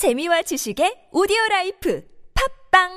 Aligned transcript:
재미와 0.00 0.40
지식의 0.40 1.08
오디오 1.12 1.36
life 1.50 2.02
팟빵 2.72 2.88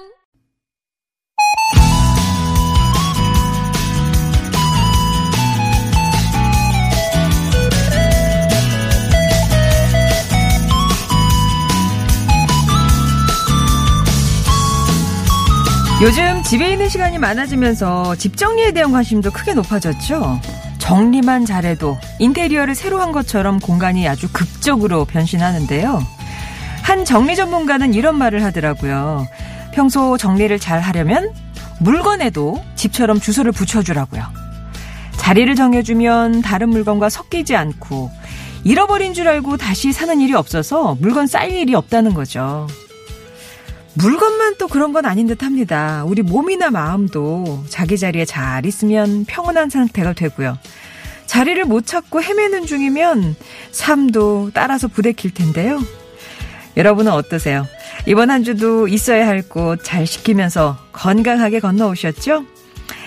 요즘 16.01 16.41
집에 16.43 16.71
있는 16.71 16.87
시간이 16.87 17.17
많아지면서 17.17 18.15
집 18.15 18.37
정리에 18.37 18.71
대한 18.71 18.93
관심도 18.93 19.31
크게 19.31 19.53
높아졌죠. 19.55 20.39
정리만 20.79 21.45
잘해도 21.45 21.97
인테리어를 22.19 22.75
새로 22.75 23.01
한 23.01 23.11
것처럼 23.11 23.59
공간이 23.59 24.07
아주 24.07 24.29
극적으로 24.31 25.03
변신하는데요. 25.03 26.22
한 26.83 27.05
정리 27.05 27.35
전문가는 27.35 27.93
이런 27.93 28.17
말을 28.17 28.43
하더라고요. 28.43 29.25
평소 29.73 30.17
정리를 30.17 30.59
잘 30.59 30.81
하려면 30.81 31.33
물건에도 31.79 32.61
집처럼 32.75 33.19
주소를 33.19 33.53
붙여주라고요. 33.53 34.21
자리를 35.17 35.55
정해주면 35.55 36.41
다른 36.41 36.69
물건과 36.69 37.09
섞이지 37.09 37.55
않고 37.55 38.11
잃어버린 38.65 39.13
줄 39.13 39.29
알고 39.29 39.55
다시 39.57 39.93
사는 39.93 40.19
일이 40.19 40.33
없어서 40.33 40.97
물건 40.99 41.25
쌓일 41.25 41.53
일이 41.53 41.73
없다는 41.73 42.13
거죠. 42.13 42.67
물건만 43.93 44.55
또 44.57 44.67
그런 44.67 44.91
건 44.91 45.05
아닌 45.05 45.27
듯 45.27 45.41
합니다. 45.41 46.03
우리 46.05 46.21
몸이나 46.21 46.69
마음도 46.69 47.63
자기 47.69 47.97
자리에 47.97 48.25
잘 48.25 48.65
있으면 48.65 49.23
평온한 49.25 49.69
상태가 49.69 50.13
되고요. 50.13 50.57
자리를 51.27 51.63
못 51.65 51.85
찾고 51.85 52.21
헤매는 52.21 52.65
중이면 52.65 53.35
삶도 53.71 54.51
따라서 54.53 54.89
부대낄 54.89 55.33
텐데요. 55.33 55.79
여러분은 56.77 57.11
어떠세요? 57.11 57.67
이번 58.05 58.31
한 58.31 58.43
주도 58.43 58.87
있어야 58.87 59.27
할 59.27 59.43
곳 59.43 59.83
잘 59.83 60.05
지키면서 60.05 60.77
건강하게 60.91 61.59
건너오셨죠? 61.59 62.45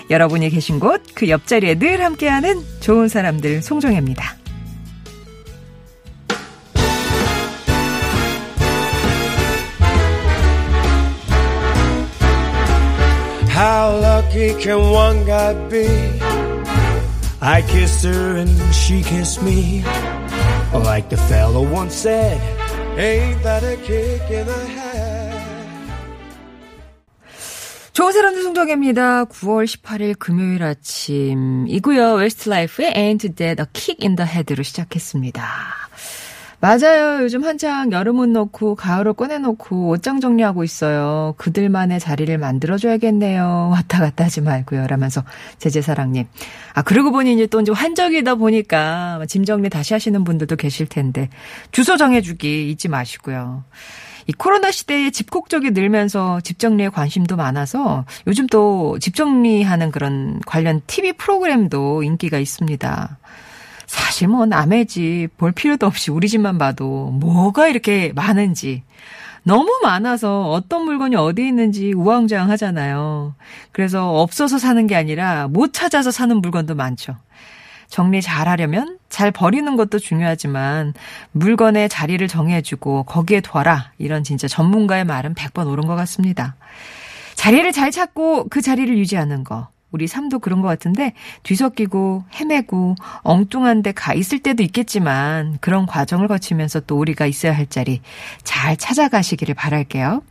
여러분이 0.09 0.49
계신 0.49 0.79
곳, 0.79 1.01
그 1.13 1.27
옆자리에 1.29 1.75
늘 1.75 2.03
함께하는 2.03 2.63
좋은 2.79 3.07
사람들 3.09 3.61
송정혜입니다. 3.61 4.35
Ain't 22.97 23.41
that 23.43 23.63
a 23.63 23.77
kick 23.77 24.29
in 24.29 24.45
the 24.45 24.67
head? 24.67 25.17
좋은 27.93 28.11
사람들 28.11 28.43
송정혜입니다. 28.43 29.25
9월 29.25 29.65
18일 29.65 30.19
금요일 30.19 30.61
아침이고요. 30.61 32.13
Westlife의 32.13 32.93
Ain't 32.93 33.35
That 33.35 33.59
a 33.61 33.65
Kick 33.73 34.05
in 34.07 34.15
the 34.15 34.29
Head로 34.29 34.61
시작했습니다. 34.61 35.86
맞아요. 36.59 37.21
요즘 37.21 37.43
한창 37.43 37.91
여름옷 37.91 38.29
넣고 38.29 38.73
가을을 38.73 39.13
꺼내놓고 39.13 39.89
옷장 39.89 40.19
정리하고 40.19 40.63
있어요. 40.63 41.35
그들만의 41.37 41.99
자리를 41.99 42.35
만들어줘야겠네요. 42.35 43.69
왔다 43.71 43.99
갔다 43.99 44.25
하지 44.25 44.41
말고요. 44.41 44.87
라면서 44.87 45.23
제제사랑님. 45.59 46.25
아 46.73 46.81
그러고 46.81 47.11
보니 47.11 47.33
이제 47.35 47.45
또 47.45 47.61
이제 47.61 47.71
환절기다 47.71 48.35
보니까 48.35 49.21
짐 49.27 49.45
정리 49.45 49.69
다시 49.69 49.93
하시는 49.93 50.23
분들도 50.23 50.55
계실 50.55 50.87
텐데 50.87 51.29
주소 51.71 51.95
정해주기 51.95 52.71
잊지 52.71 52.87
마시고요. 52.87 53.63
이 54.25 54.33
코로나 54.33 54.71
시대에 54.71 55.09
집콕적이 55.11 55.71
늘면서 55.71 56.41
집 56.41 56.59
정리에 56.59 56.89
관심도 56.89 57.37
많아서 57.37 58.03
요즘 58.25 58.47
또 58.47 58.97
집 58.99 59.15
정리하는 59.15 59.91
그런 59.91 60.39
관련 60.45 60.81
TV 60.87 61.13
프로그램도 61.13 62.01
인기가 62.03 62.39
있습니다. 62.39 63.17
사실 63.87 64.27
뭐 64.27 64.45
남의 64.45 64.85
집 64.85 65.29
볼 65.37 65.51
필요도 65.51 65.85
없이 65.87 66.11
우리 66.11 66.27
집만 66.27 66.57
봐도 66.57 67.09
뭐가 67.11 67.67
이렇게 67.67 68.11
많은지 68.13 68.83
너무 69.43 69.79
많아서 69.81 70.49
어떤 70.51 70.83
물건이 70.83 71.15
어디 71.15 71.47
있는지 71.47 71.93
우왕좌왕 71.93 72.49
하잖아요. 72.51 73.33
그래서 73.71 74.19
없어서 74.19 74.57
사는 74.57 74.85
게 74.87 74.95
아니라 74.95 75.47
못 75.47 75.71
찾아서 75.73 76.11
사는 76.11 76.35
물건도 76.41 76.75
많죠. 76.75 77.15
정리 77.87 78.21
잘 78.21 78.49
하려면 78.49 78.97
잘 79.07 79.31
버리는 79.31 79.77
것도 79.77 79.99
중요하지만 79.99 80.93
물건의 81.31 81.87
자리를 81.87 82.27
정해주고 82.27 83.03
거기에 83.03 83.39
둬라. 83.39 83.91
이런 83.97 84.25
진짜 84.25 84.49
전문가의 84.49 85.05
말은 85.05 85.33
100번 85.35 85.67
옳은 85.71 85.87
것 85.87 85.95
같습니다. 85.95 86.57
자리를 87.35 87.71
잘 87.71 87.91
찾고 87.91 88.47
그 88.49 88.61
자리를 88.61 88.97
유지하는 88.97 89.45
거. 89.45 89.69
우리 89.91 90.07
삶도 90.07 90.39
그런 90.39 90.61
것 90.61 90.67
같은데 90.67 91.13
뒤섞이고 91.43 92.23
헤매고 92.35 92.95
엉뚱한 93.23 93.81
데 93.83 93.91
가 93.93 94.13
있을 94.13 94.39
때도 94.39 94.61
있겠지만 94.63 95.57
그런 95.61 95.85
과정을 95.85 96.27
거치면서 96.27 96.81
또 96.81 96.97
우리가 96.99 97.25
있어야 97.25 97.55
할 97.55 97.65
자리 97.67 98.01
잘 98.43 98.77
찾아가시기를 98.77 99.55
바랄게요. 99.55 100.21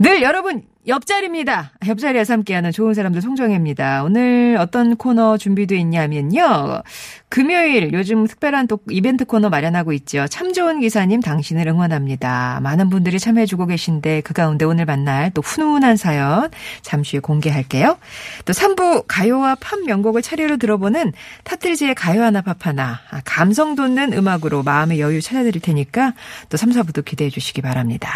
늘 0.00 0.22
여러분 0.22 0.62
옆자리입니다. 0.86 1.72
옆자리에서 1.86 2.34
함께하는 2.34 2.70
좋은 2.70 2.94
사람들 2.94 3.22
송정혜입니다. 3.22 4.04
오늘 4.04 4.56
어떤 4.58 4.96
코너 4.96 5.38
준비되어 5.38 5.78
있냐면요. 5.78 6.82
금요일 7.30 7.92
요즘 7.92 8.26
특별한 8.26 8.68
또 8.68 8.78
이벤트 8.90 9.24
코너 9.24 9.48
마련하고 9.48 9.92
있죠. 9.94 10.26
참 10.28 10.52
좋은 10.52 10.80
기사님 10.80 11.20
당신을 11.20 11.66
응원합니다. 11.66 12.60
많은 12.62 12.90
분들이 12.90 13.18
참여해주고 13.18 13.66
계신데 13.66 14.20
그 14.20 14.34
가운데 14.34 14.64
오늘 14.64 14.84
만날 14.84 15.30
또 15.32 15.42
훈훈한 15.42 15.96
사연 15.96 16.50
잠시 16.82 17.16
후에 17.16 17.20
공개할게요. 17.20 17.98
또 18.44 18.52
3부 18.52 19.04
가요와 19.08 19.56
팝 19.56 19.80
명곡을 19.80 20.22
차례로 20.22 20.58
들어보는 20.58 21.12
타틀즈의 21.44 21.94
가요 21.94 22.22
하나 22.22 22.40
팝 22.42 22.66
하나 22.66 23.00
아, 23.10 23.20
감성 23.24 23.74
돋는 23.74 24.12
음악으로 24.12 24.62
마음의 24.62 25.00
여유 25.00 25.20
찾아드릴 25.20 25.60
테니까 25.60 26.12
또 26.50 26.56
3, 26.56 26.70
4부도 26.70 27.04
기대해 27.04 27.30
주시기 27.30 27.62
바랍니다. 27.62 28.10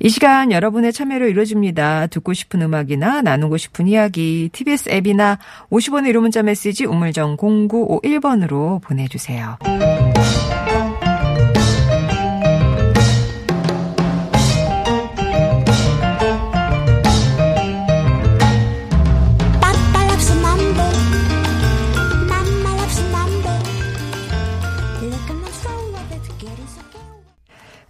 이 0.00 0.08
시간 0.08 0.52
여러분의 0.52 0.92
참여로 0.92 1.28
이루어집니다. 1.28 1.95
듣고 2.06 2.34
싶은 2.34 2.62
음악이나 2.62 3.22
나누고 3.22 3.56
싶은 3.56 3.88
이야기 3.88 4.50
TBS 4.52 4.90
앱이나 4.90 5.38
50원의 5.70 6.08
유료 6.08 6.20
문자 6.20 6.42
메시지 6.42 6.84
우물정 6.84 7.36
0951번으로 7.36 8.82
보내주세요. 8.82 9.58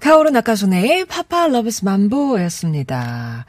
카오루 0.07 0.31
나카소네의 0.31 1.07
파파 1.07 1.49
러브스 1.49 1.85
만보였습니다. 1.85 3.45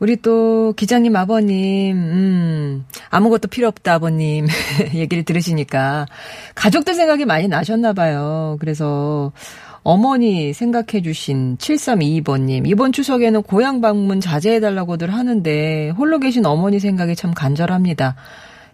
우리 0.00 0.16
또 0.16 0.72
기자님 0.76 1.14
아버님, 1.14 1.96
음, 1.96 2.86
아무것도 3.10 3.48
필요 3.48 3.68
없다 3.68 3.94
아버님 3.94 4.46
얘기를 4.94 5.24
들으시니까 5.24 6.06
가족들 6.54 6.94
생각이 6.94 7.26
많이 7.26 7.48
나셨나 7.48 7.92
봐요. 7.92 8.56
그래서 8.60 9.30
어머니 9.82 10.54
생각해 10.54 11.02
주신 11.02 11.58
7322번님, 11.58 12.66
이번 12.66 12.92
추석에는 12.92 13.42
고향 13.42 13.82
방문 13.82 14.20
자제해달라고들 14.20 15.12
하는데 15.12 15.90
홀로 15.90 16.18
계신 16.18 16.46
어머니 16.46 16.80
생각이 16.80 17.14
참 17.14 17.32
간절합니다. 17.34 18.16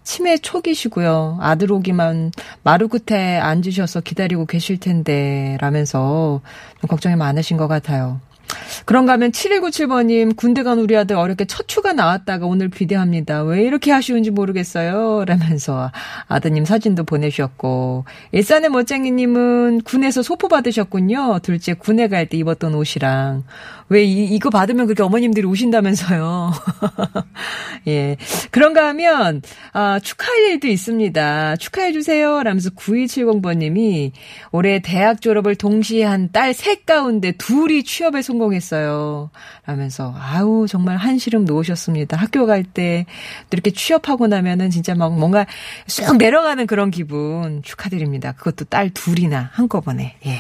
치매 0.05 0.39
초기시고요. 0.39 1.39
아들 1.41 1.73
오기만 1.73 2.31
마루 2.63 2.87
끝에 2.87 3.39
앉으셔서 3.39 4.03
기다리고 4.03 4.47
계실 4.47 4.79
텐데 4.79 5.59
라면서 5.61 6.41
좀 6.81 6.89
걱정이 6.89 7.17
많으신 7.17 7.57
것 7.57 7.67
같아요. 7.67 8.21
그런가 8.85 9.15
하면 9.15 9.33
7197번님 9.33 10.37
군대 10.37 10.63
간 10.63 10.79
우리 10.79 10.97
아들 10.97 11.17
어렵게 11.17 11.47
첫 11.47 11.67
휴가 11.69 11.93
나왔다가 11.93 12.47
오늘 12.47 12.69
비대합니다. 12.69 13.43
왜 13.43 13.63
이렇게 13.63 13.93
아쉬운지 13.93 14.31
모르겠어요. 14.31 15.25
라면서 15.27 15.91
아드님 16.29 16.65
사진도 16.65 17.05
보내주셨고 17.05 18.05
일산의 18.33 18.71
멋쟁이님은 18.71 19.83
군에서 19.83 20.23
소포 20.23 20.49
받으셨군요. 20.49 21.41
둘째 21.43 21.75
군에 21.75 22.09
갈 22.09 22.27
때 22.27 22.37
입었던 22.39 22.75
옷이랑 22.75 23.45
왜 23.89 24.03
이, 24.05 24.25
이거 24.25 24.51
받으면 24.51 24.87
그렇게 24.87 25.03
어머님들이 25.03 25.47
우신다면서요. 25.47 26.53
예. 27.89 28.17
그런가 28.51 28.89
하면, 28.89 29.43
아, 29.73 30.01
축하할 30.01 30.39
일도 30.51 30.67
있습니다. 30.69 31.57
축하해주세요. 31.57 32.43
라면서 32.43 32.71
9270번님이 32.71 34.13
올해 34.53 34.81
대학 34.81 35.21
졸업을 35.21 35.55
동시에 35.55 36.05
한 36.05 36.31
딸 36.33 36.53
셋 36.53 36.85
가운데 36.87 37.33
둘이 37.33 37.83
취업에 37.85 38.23
성공했어요. 38.23 39.31
라면서, 39.67 40.15
아우, 40.19 40.67
정말 40.69 40.97
한시름 40.97 41.45
놓으셨습니다. 41.45 42.17
학교 42.17 42.47
갈때 42.47 43.07
이렇게 43.53 43.71
취업하고 43.71 44.27
나면은 44.27 44.71
진짜 44.71 44.95
막 44.95 45.17
뭔가 45.17 45.47
쑥 45.87 46.17
내려가는 46.17 46.67
그런 46.67 46.91
기분 46.91 47.63
축하드립니다. 47.63 48.33
그것도 48.33 48.65
딸 48.67 48.91
둘이나 48.91 49.51
한꺼번에. 49.53 50.17
예. 50.27 50.39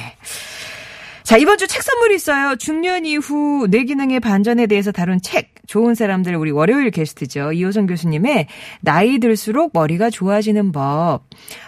자, 1.26 1.36
이번 1.38 1.58
주 1.58 1.66
책 1.66 1.82
선물이 1.82 2.14
있어요. 2.14 2.54
중년 2.54 3.04
이후 3.04 3.66
뇌기능의 3.68 4.20
반전에 4.20 4.68
대해서 4.68 4.92
다룬 4.92 5.20
책. 5.20 5.50
좋은 5.66 5.96
사람들 5.96 6.36
우리 6.36 6.52
월요일 6.52 6.92
게스트죠. 6.92 7.50
이호선 7.50 7.88
교수님의 7.88 8.46
나이 8.80 9.18
들수록 9.18 9.72
머리가 9.74 10.08
좋아지는 10.08 10.70
법. 10.70 11.24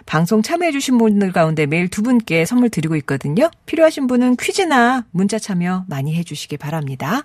방송 0.06 0.42
참여해주신 0.42 0.96
분들 0.98 1.32
가운데 1.32 1.66
매일 1.66 1.88
두 1.88 2.04
분께 2.04 2.44
선물 2.44 2.70
드리고 2.70 2.94
있거든요. 2.98 3.50
필요하신 3.66 4.06
분은 4.06 4.36
퀴즈나 4.36 5.06
문자 5.10 5.40
참여 5.40 5.86
많이 5.88 6.14
해주시기 6.14 6.56
바랍니다. 6.56 7.24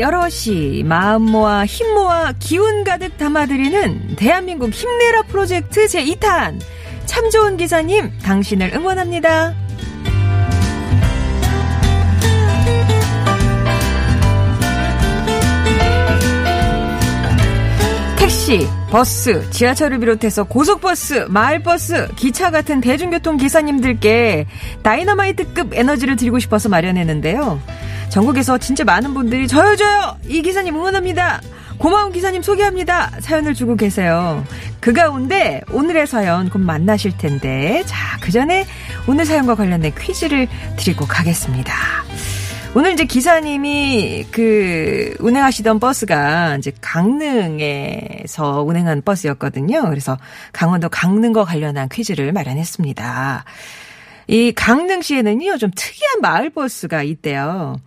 여럿이 0.00 0.82
마음 0.82 1.22
모아 1.22 1.66
힘 1.66 1.92
모아 1.92 2.32
기운 2.38 2.84
가득 2.84 3.18
담아드리는 3.18 4.16
대한민국 4.16 4.70
힘내라 4.70 5.22
프로젝트 5.24 5.84
제2탄 5.84 6.58
참 7.04 7.28
좋은 7.28 7.58
기사님 7.58 8.10
당신을 8.22 8.72
응원합니다. 8.74 9.54
택시, 18.16 18.66
버스, 18.90 19.50
지하철을 19.50 19.98
비롯해서 19.98 20.44
고속버스, 20.44 21.26
마을버스, 21.28 22.08
기차 22.16 22.50
같은 22.50 22.80
대중교통 22.80 23.36
기사님들께 23.36 24.46
다이너마이트급 24.82 25.74
에너지를 25.74 26.16
드리고 26.16 26.38
싶어서 26.38 26.70
마련했는데요. 26.70 27.60
전국에서 28.10 28.58
진짜 28.58 28.84
많은 28.84 29.14
분들이 29.14 29.46
저요 29.48 29.76
저요 29.76 30.16
이 30.28 30.42
기사님 30.42 30.74
응원합니다. 30.76 31.40
고마운 31.78 32.12
기사님 32.12 32.42
소개합니다. 32.42 33.10
사연을 33.20 33.54
주고 33.54 33.74
계세요. 33.76 34.44
그 34.80 34.92
가운데 34.92 35.62
오늘의 35.72 36.06
사연 36.06 36.50
곧 36.50 36.58
만나실 36.58 37.16
텐데 37.16 37.82
자 37.86 38.10
그 38.20 38.30
전에 38.30 38.64
오늘 39.08 39.24
사연과 39.24 39.56
관련된 39.56 39.92
퀴즈를 39.98 40.46
드리고 40.76 41.06
가겠습니다. 41.06 41.74
오늘 42.76 42.92
이제 42.92 43.04
기사님이 43.04 44.26
그 44.30 45.16
운행하시던 45.18 45.80
버스가 45.80 46.56
이제 46.56 46.70
강릉에서 46.80 48.62
운행한 48.62 49.02
버스였거든요. 49.02 49.88
그래서 49.88 50.16
강원도 50.52 50.88
강릉과 50.88 51.44
관련한 51.44 51.88
퀴즈를 51.88 52.32
마련했습니다. 52.32 53.44
이 54.30 54.52
강릉시에는요, 54.52 55.58
좀 55.58 55.72
특이한 55.74 56.20
마을버스가 56.20 57.02
있대요. 57.02 57.80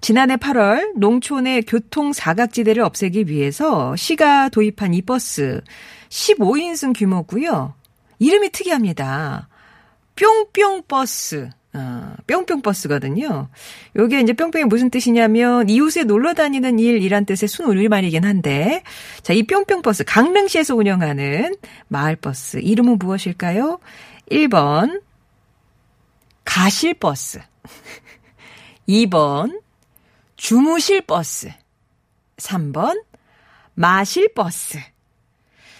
지난해 0.00 0.36
8월 0.36 0.96
농촌의 0.96 1.62
교통 1.62 2.12
사각지대를 2.12 2.84
없애기 2.84 3.26
위해서 3.26 3.96
시가 3.96 4.50
도입한 4.50 4.94
이 4.94 5.02
버스 5.02 5.60
15인승 6.08 6.96
규모고요. 6.96 7.74
이름이 8.20 8.50
특이합니다. 8.50 9.48
뿅뿅 10.14 10.84
버스. 10.86 11.50
어, 11.72 12.14
뿅뿅 12.28 12.62
버스거든요. 12.62 13.48
요게 13.96 14.20
이제 14.20 14.32
뿅뿅이 14.32 14.66
무슨 14.66 14.90
뜻이냐면 14.90 15.68
이웃에 15.68 16.04
놀러 16.04 16.34
다니는 16.34 16.78
일이란 16.78 17.26
뜻의 17.26 17.48
순우리말이긴 17.48 18.24
한데 18.24 18.84
자, 19.22 19.32
이 19.32 19.42
뿅뿅 19.42 19.82
버스 19.82 20.04
강릉시에서 20.04 20.76
운영하는 20.76 21.56
마을 21.88 22.14
버스 22.14 22.58
이름은 22.58 22.98
무엇일까요? 22.98 23.80
1번 24.30 25.00
가실 26.50 26.94
버스. 26.94 27.38
2번 28.88 29.60
주무실 30.36 31.00
버스. 31.02 31.48
3번 32.38 33.04
마실 33.74 34.34
버스. 34.34 34.78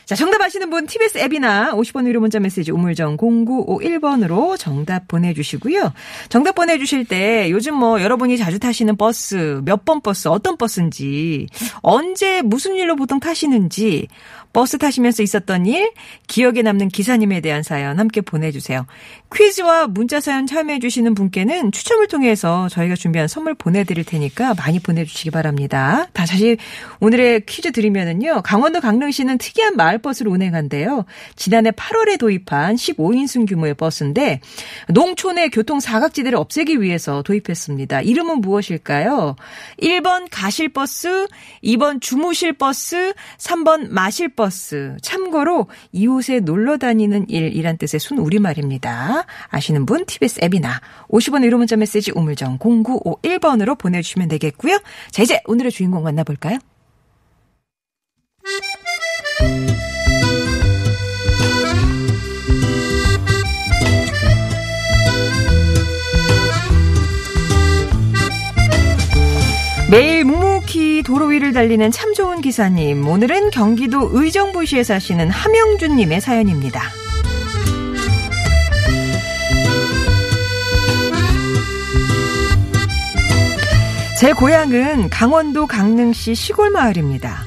자, 0.05 0.17
정답 0.17 0.43
아시는 0.43 0.71
분 0.71 0.87
TBS 0.87 1.19
앱이나 1.19 1.73
50번 1.73 2.07
유료 2.07 2.19
문자 2.21 2.41
메시지 2.41 2.71
우물정 2.73 3.17
0951번으로 3.17 4.59
정답 4.59 5.07
보내주시고요. 5.09 5.93
정답 6.29 6.57
보내주실 6.57 7.05
때 7.05 7.49
요즘 7.51 7.75
뭐 7.75 8.01
여러분이 8.03 8.37
자주 8.37 8.59
타시는 8.59 8.97
버스, 8.97 9.61
몇 9.65 9.85
번 9.85 10.01
버스, 10.01 10.27
어떤 10.29 10.57
버스인지, 10.57 11.47
언제 11.83 12.43
무슨 12.43 12.75
일로 12.77 12.97
보통 12.97 13.21
타시는지, 13.21 14.09
버스 14.53 14.79
타시면서 14.79 15.23
있었던 15.23 15.67
일, 15.67 15.93
기억에 16.27 16.63
남는 16.63 16.89
기사님에 16.89 17.41
대한 17.41 17.63
사연 17.63 17.99
함께 18.01 18.21
보내주세요. 18.21 18.87
퀴즈와 19.33 19.87
문자 19.87 20.19
사연 20.19 20.47
참여해주시는 20.47 21.15
분께는 21.15 21.71
추첨을 21.71 22.09
통해서 22.09 22.69
저희가 22.69 22.97
준비한 22.97 23.29
선물 23.29 23.55
보내드릴 23.55 24.05
테니까 24.05 24.55
많이 24.55 24.81
보내주시기 24.81 25.31
바랍니다. 25.31 26.09
다 26.13 26.25
다시 26.25 26.57
오늘의 26.99 27.47
퀴즈 27.47 27.71
드리면은요, 27.71 28.43
강원도 28.43 28.81
강릉시는 28.81 29.39
특이한 29.39 29.77
마을버스를 29.77 30.33
운행한대요. 30.33 31.05
지난해 31.37 31.71
8월에 31.71 32.19
도입한 32.19 32.75
15인승 32.75 33.49
규모의 33.49 33.75
버스인데, 33.75 34.41
농촌의 34.89 35.51
교통 35.51 35.79
사각지대를 35.79 36.37
없애기 36.37 36.81
위해서 36.81 37.23
도입했습니다. 37.23 38.03
이름은 38.03 38.41
무엇일까요? 38.41 39.37
1번 39.81 40.27
가실버스, 40.31 41.29
2번 41.63 42.01
주무실버스, 42.01 43.15
3번 43.39 43.91
마실버스. 43.91 44.40
참고로 45.03 45.67
이웃에 45.93 46.41
놀러 46.41 46.77
다니는 46.77 47.29
일이란 47.29 47.77
뜻의 47.77 48.01
순 48.01 48.19
우리말입니다. 48.19 49.25
아시는 49.49 49.87
분 49.87 50.07
TBS 50.07 50.41
앱이나 50.45 50.81
50원 51.09 51.45
유료 51.45 51.59
문자 51.59 51.77
메시지 51.77 52.13
우물정 52.15 52.59
0951번으로 52.59 53.79
보내주시면 53.79 54.29
되겠고요. 54.29 54.81
자 55.11 55.23
이제 55.23 55.41
오늘의 55.47 55.73
주인공 55.73 56.03
만나볼까요? 56.03 56.59
도로 71.03 71.27
위를 71.27 71.53
달리는 71.53 71.91
참 71.91 72.15
좋은 72.15 72.41
기사님. 72.41 73.07
오늘은 73.07 73.51
경기도 73.51 74.11
의정부시에 74.13 74.85
사시는 74.85 75.31
함영준님의 75.31 76.21
사연입니다. 76.21 76.83
제 84.19 84.35
고향은 84.35 85.09
강원도 85.09 85.67
강릉시 85.67 86.35
시골 86.35 86.69
마을입니다. 86.71 87.45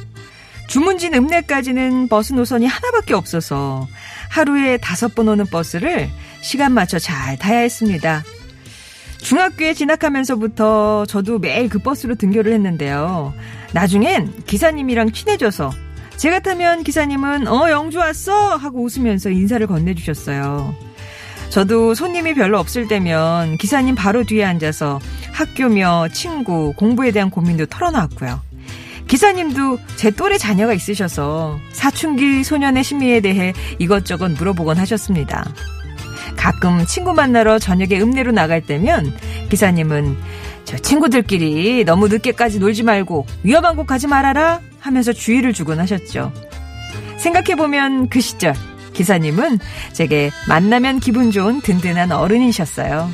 주문진 0.68 1.14
읍내까지는 1.14 2.08
버스 2.08 2.34
노선이 2.34 2.66
하나밖에 2.66 3.14
없어서 3.14 3.88
하루에 4.30 4.78
다섯 4.78 5.14
번 5.14 5.28
오는 5.28 5.46
버스를 5.46 6.10
시간 6.42 6.72
맞춰 6.72 6.98
잘 6.98 7.38
타야 7.38 7.60
했습니다. 7.60 8.24
중학교에 9.24 9.74
진학하면서부터 9.74 11.06
저도 11.08 11.40
매일 11.40 11.70
그 11.70 11.80
버스로 11.80 12.16
등교를 12.16 12.52
했는데요. 12.54 13.34
나중엔 13.72 14.44
기사님이랑 14.46 15.12
친해져서 15.14 15.72
제가 16.18 16.40
타면 16.40 16.84
기사님은 16.84 17.48
어 17.48 17.70
영주 17.72 17.98
왔어 17.98 18.56
하고 18.56 18.84
웃으면서 18.84 19.30
인사를 19.30 19.66
건네주셨어요. 19.66 20.76
저도 21.50 21.94
손님이 21.94 22.34
별로 22.34 22.60
없을 22.60 22.88
때면 22.88 23.58
기사님 23.58 23.96
바로 23.96 24.24
뒤에 24.24 24.44
앉아서 24.44 25.00
학교며 25.32 26.10
친구, 26.12 26.74
공부에 26.76 27.12
대한 27.12 27.30
고민도 27.30 27.68
털어놨고요. 27.68 28.42
기사님도 29.08 29.80
제 29.96 30.12
또래 30.12 30.38
자녀가 30.38 30.74
있으셔서 30.74 31.60
사춘기 31.72 32.44
소년의 32.44 32.84
심리에 32.84 33.22
대해 33.22 33.54
이것저것 33.80 34.32
물어보곤 34.32 34.78
하셨습니다. 34.78 35.46
가끔 36.36 36.86
친구 36.86 37.14
만나러 37.14 37.60
저녁에 37.60 38.00
읍내로 38.02 38.32
나갈 38.32 38.62
때면 38.62 39.14
기사님은 39.50 40.18
저 40.66 40.78
친구들끼리 40.78 41.84
너무 41.86 42.08
늦게까지 42.08 42.60
놀지 42.60 42.84
말고 42.84 43.26
위험한 43.44 43.76
곳 43.76 43.86
가지 43.86 44.08
말아라 44.08 44.62
하면서 44.80 45.14
주의를 45.14 45.54
주곤 45.54 45.80
하셨죠. 45.80 46.32
생각해보면 47.18 48.10
그 48.10 48.22
시절 48.22 48.54
기사님은 48.94 49.60
제게 49.92 50.30
만나면 50.48 51.00
기분 51.00 51.32
좋은 51.32 51.62
든든한 51.62 52.12
어른이셨어요. 52.12 53.10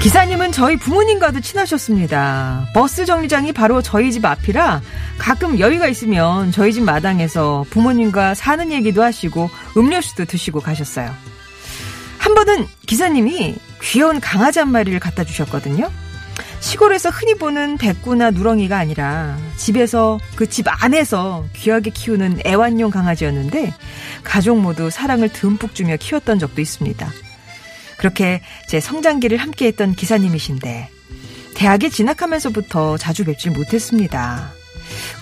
기사님은 0.00 0.52
저희 0.52 0.76
부모님과도 0.76 1.40
친하셨습니다. 1.40 2.68
버스 2.72 3.04
정류장이 3.04 3.52
바로 3.52 3.82
저희 3.82 4.12
집 4.12 4.24
앞이라 4.24 4.80
가끔 5.18 5.58
여유가 5.58 5.88
있으면 5.88 6.52
저희 6.52 6.72
집 6.72 6.84
마당에서 6.84 7.64
부모님과 7.70 8.34
사는 8.34 8.70
얘기도 8.72 9.02
하시고 9.02 9.50
음료수도 9.76 10.24
드시고 10.24 10.60
가셨어요. 10.60 11.12
한 12.18 12.34
번은 12.34 12.66
기사님이 12.86 13.56
귀여운 13.82 14.20
강아지 14.20 14.60
한 14.60 14.70
마리를 14.70 14.98
갖다 15.00 15.24
주셨거든요. 15.24 15.90
시골에서 16.60 17.10
흔히 17.10 17.34
보는 17.34 17.76
백구나 17.78 18.30
누렁이가 18.30 18.76
아니라 18.78 19.36
집에서 19.56 20.18
그 20.36 20.46
집 20.46 20.66
안에서 20.68 21.44
귀하게 21.54 21.90
키우는 21.90 22.40
애완용 22.46 22.90
강아지였는데 22.90 23.74
가족 24.22 24.58
모두 24.60 24.90
사랑을 24.90 25.28
듬뿍 25.28 25.74
주며 25.74 25.96
키웠던 25.96 26.38
적도 26.38 26.60
있습니다. 26.60 27.08
그렇게 27.98 28.40
제 28.68 28.80
성장기를 28.80 29.36
함께했던 29.38 29.94
기사님이신데 29.94 30.88
대학에 31.54 31.88
진학하면서부터 31.88 32.96
자주 32.96 33.24
뵙질 33.24 33.50
못했습니다. 33.50 34.52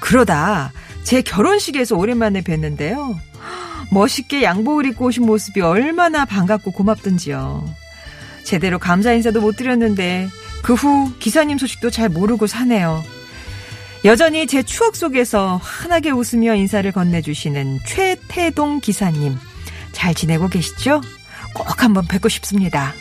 그러다 0.01 0.73
제 1.03 1.23
결혼식에서 1.23 1.97
오랜만에 1.97 2.43
뵀는데요. 2.43 3.17
멋있게 3.91 4.43
양복을 4.43 4.87
입고 4.87 5.07
오신 5.07 5.25
모습이 5.25 5.61
얼마나 5.61 6.25
반갑고 6.25 6.73
고맙던지요. 6.73 7.65
제대로 8.45 8.79
감사 8.79 9.13
인사도 9.13 9.41
못 9.41 9.57
드렸는데 9.57 10.29
그 10.63 10.75
후 10.75 11.13
기사님 11.21 11.59
소식도 11.59 11.91
잘 11.91 12.09
모르고 12.09 12.47
사네요. 12.47 13.03
여전히 14.05 14.47
제 14.47 14.63
추억 14.63 14.97
속에서 14.97 15.59
환하게 15.63 16.11
웃으며 16.11 16.55
인사를 16.55 16.91
건네주시는 16.91 17.81
최태동 17.87 18.81
기사님. 18.81 19.37
잘 19.93 20.15
지내고 20.15 20.49
계시죠? 20.49 21.01
꼭 21.57 21.83
한번 21.83 22.05
뵙고 22.07 22.29
싶습니다. 22.29 22.93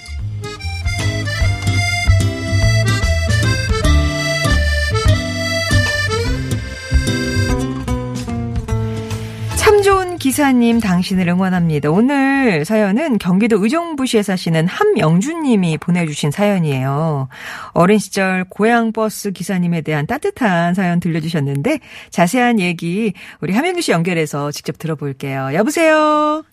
참 9.58 9.82
좋은 9.82 10.18
기사님 10.18 10.80
당신을 10.80 11.28
응원합니다. 11.28 11.92
오늘 11.92 12.64
사연은 12.64 13.18
경기도 13.18 13.62
의정부시에 13.62 14.24
사시는 14.24 14.68
함영준님이 14.68 15.80
보내주신 15.80 16.32
사연이에요. 16.32 17.28
어린 17.74 18.00
시절 18.00 18.46
고향 18.46 18.94
버스 18.94 19.32
기사님에 19.32 19.82
대한 19.82 20.08
따뜻한 20.08 20.76
사연 20.76 21.02
들려주셨는데 21.02 21.80
자세한 22.10 22.62
얘기 22.62 23.14
우리 23.42 23.54
함영준 23.54 23.82
씨 23.82 23.92
연결해서 23.92 24.52
직접 24.52 24.78
들어볼게요. 24.78 25.50
여보세요. 25.54 26.44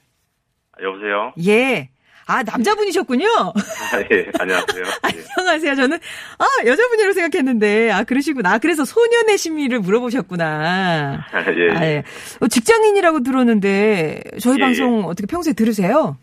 여보세요? 0.83 1.33
예. 1.47 1.92
아 2.27 2.43
남자분이셨군요. 2.43 3.27
아, 3.27 3.99
예, 4.13 4.27
안녕하세요. 4.39 4.85
예. 4.85 5.23
안녕하세요. 5.39 5.75
저는 5.75 5.99
아 6.39 6.67
여자분이라고 6.67 7.13
생각했는데 7.13 7.91
아 7.91 8.05
그러시구나. 8.05 8.55
아, 8.55 8.59
그래서 8.59 8.85
소년의 8.85 9.39
심리를 9.39 9.79
물어보셨구나. 9.81 11.25
아, 11.33 11.45
예. 11.57 11.77
아, 11.77 11.85
예. 11.87 12.03
어, 12.41 12.49
직장인이라고 12.49 13.23
들었는데 13.23 14.23
저희 14.41 14.57
예, 14.59 14.61
방송 14.61 15.05
어떻게 15.05 15.27
평소에 15.27 15.53
들으세요? 15.53 16.17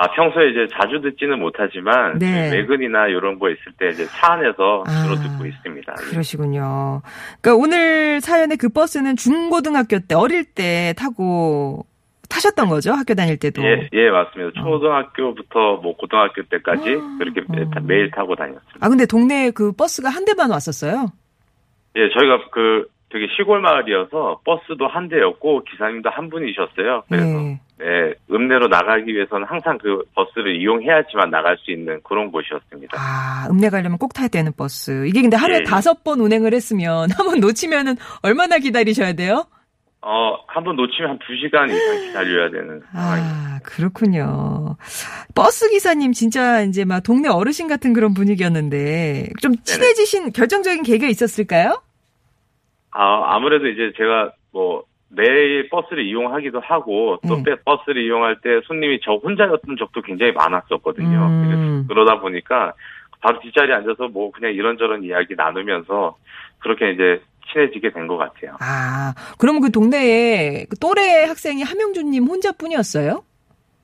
아, 0.00 0.12
평소에 0.12 0.50
이제 0.50 0.68
자주 0.80 1.00
듣지는 1.02 1.40
못하지만, 1.40 2.20
네. 2.20 2.50
그 2.50 2.56
외근이나 2.56 3.08
이런 3.08 3.40
거 3.40 3.50
있을 3.50 3.58
때 3.80 3.88
이제 3.88 4.06
차 4.06 4.34
안에서 4.34 4.84
아, 4.86 5.02
주로 5.02 5.16
듣고 5.16 5.44
있습니다. 5.44 5.92
예. 5.98 6.10
그러시군요. 6.10 7.02
그러니까 7.40 7.60
오늘 7.60 8.20
사연의 8.20 8.58
그 8.58 8.68
버스는 8.68 9.16
중고등학교 9.16 9.98
때 9.98 10.14
어릴 10.14 10.44
때 10.44 10.94
타고 10.96 11.84
타셨던 12.28 12.68
거죠? 12.68 12.92
학교 12.92 13.14
다닐 13.14 13.36
때도. 13.38 13.62
예, 13.62 13.88
예, 13.92 14.10
맞습니다. 14.10 14.60
초등학교부터 14.62 15.76
뭐 15.82 15.96
고등학교 15.96 16.42
때까지 16.42 16.96
그렇게 17.18 17.40
매- 17.48 17.62
어. 17.62 17.70
매일 17.82 18.10
타고 18.10 18.34
다녔습니다. 18.36 18.78
아 18.80 18.88
근데 18.88 19.06
동네에 19.06 19.50
그 19.52 19.72
버스가 19.72 20.08
한 20.10 20.24
대만 20.24 20.50
왔었어요? 20.50 21.06
예, 21.96 22.00
저희가 22.10 22.50
그 22.52 22.86
되게 23.10 23.26
시골 23.36 23.60
마을이어서 23.62 24.40
버스도 24.44 24.86
한 24.86 25.08
대였고 25.08 25.64
기사님도 25.64 26.10
한 26.10 26.28
분이셨어요. 26.28 27.04
그래서 27.08 27.24
네. 27.26 27.60
네, 27.78 28.14
읍내로 28.30 28.66
나가기 28.68 29.14
위해서는 29.14 29.46
항상 29.46 29.78
그 29.78 30.02
버스를 30.14 30.60
이용해야지만 30.60 31.30
나갈 31.30 31.56
수 31.58 31.70
있는 31.70 32.00
그런 32.02 32.30
곳이었습니다. 32.30 32.98
아, 33.00 33.46
읍내 33.50 33.70
가려면 33.70 33.96
꼭 33.98 34.12
타야 34.12 34.28
되는 34.28 34.52
버스. 34.54 35.06
이게 35.06 35.22
근데 35.22 35.36
하루에 35.36 35.58
예. 35.60 35.62
다섯 35.62 36.04
번 36.04 36.20
운행을 36.20 36.52
했으면 36.52 37.08
한 37.16 37.26
번 37.26 37.40
놓치면은 37.40 37.94
얼마나 38.22 38.58
기다리셔야 38.58 39.14
돼요? 39.14 39.46
어, 40.00 40.38
한 40.46 40.62
번 40.64 40.76
놓치면 40.76 41.10
한두 41.10 41.24
시간 41.42 41.68
이상 41.70 42.00
기다려야 42.00 42.50
되는 42.50 42.80
상황입니다. 42.92 43.36
아, 43.56 43.58
그렇군요. 43.64 44.76
버스 45.34 45.68
기사님 45.70 46.12
진짜 46.12 46.60
이제 46.62 46.84
막 46.84 47.00
동네 47.02 47.28
어르신 47.28 47.66
같은 47.68 47.92
그런 47.92 48.14
분위기였는데 48.14 49.30
좀 49.42 49.56
친해지신 49.64 50.32
결정적인 50.32 50.84
계기가 50.84 51.08
있었을까요? 51.08 51.82
아, 52.92 53.34
아무래도 53.34 53.66
이제 53.66 53.92
제가 53.96 54.32
뭐 54.52 54.84
매일 55.10 55.68
버스를 55.68 56.06
이용하기도 56.06 56.60
하고 56.60 57.18
또 57.26 57.34
음. 57.36 57.42
빼- 57.42 57.56
버스를 57.64 58.02
이용할 58.04 58.40
때 58.40 58.60
손님이 58.66 59.00
저 59.02 59.14
혼자였던 59.14 59.76
적도 59.78 60.00
굉장히 60.02 60.32
많았었거든요. 60.32 61.18
음. 61.26 61.84
그러다 61.88 62.20
보니까 62.20 62.72
바로 63.20 63.40
뒷자리에 63.40 63.74
앉아서 63.74 64.08
뭐 64.08 64.30
그냥 64.30 64.52
이런저런 64.52 65.02
이야기 65.02 65.34
나누면서 65.34 66.16
그렇게 66.60 66.92
이제 66.92 67.20
친해지게 67.52 67.92
된 67.92 68.06
것 68.06 68.16
같아요. 68.16 68.56
아, 68.60 69.14
그러면 69.38 69.60
그 69.62 69.70
동네에 69.70 70.66
그 70.70 70.76
또래 70.78 71.24
학생이 71.24 71.62
함영준님 71.62 72.24
혼자뿐이었어요? 72.24 73.22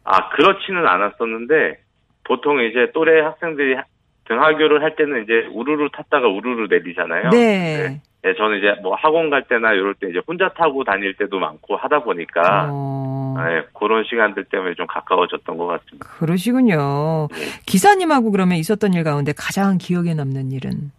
아, 0.04 0.28
그렇지는 0.30 0.86
않았었는데 0.86 1.78
보통 2.24 2.60
이제 2.62 2.90
또래 2.94 3.20
학생들이 3.20 3.74
하- 3.74 3.84
등하교를 4.26 4.82
할 4.82 4.96
때는 4.96 5.24
이제 5.24 5.46
우르르 5.52 5.88
탔다가 5.92 6.28
우르르 6.28 6.66
내리잖아요. 6.70 7.30
네. 7.30 8.00
네, 8.22 8.34
저는 8.38 8.56
이제 8.56 8.74
뭐 8.82 8.94
학원 8.94 9.28
갈 9.28 9.42
때나 9.42 9.72
이럴 9.74 9.92
때 9.94 10.08
이제 10.08 10.18
혼자 10.26 10.48
타고 10.48 10.82
다닐 10.82 11.14
때도 11.14 11.38
많고 11.38 11.76
하다 11.76 12.04
보니까 12.04 12.68
어, 12.70 13.34
네, 13.36 13.62
그런 13.78 14.02
시간들 14.04 14.44
때문에 14.44 14.74
좀 14.76 14.86
가까워졌던 14.86 15.58
것 15.58 15.66
같습니다. 15.66 16.08
그러시군요. 16.18 17.28
네. 17.32 17.36
기사님하고 17.66 18.30
그러면 18.30 18.56
있었던 18.56 18.94
일 18.94 19.04
가운데 19.04 19.34
가장 19.36 19.76
기억에 19.76 20.14
남는 20.14 20.52
일은? 20.52 20.90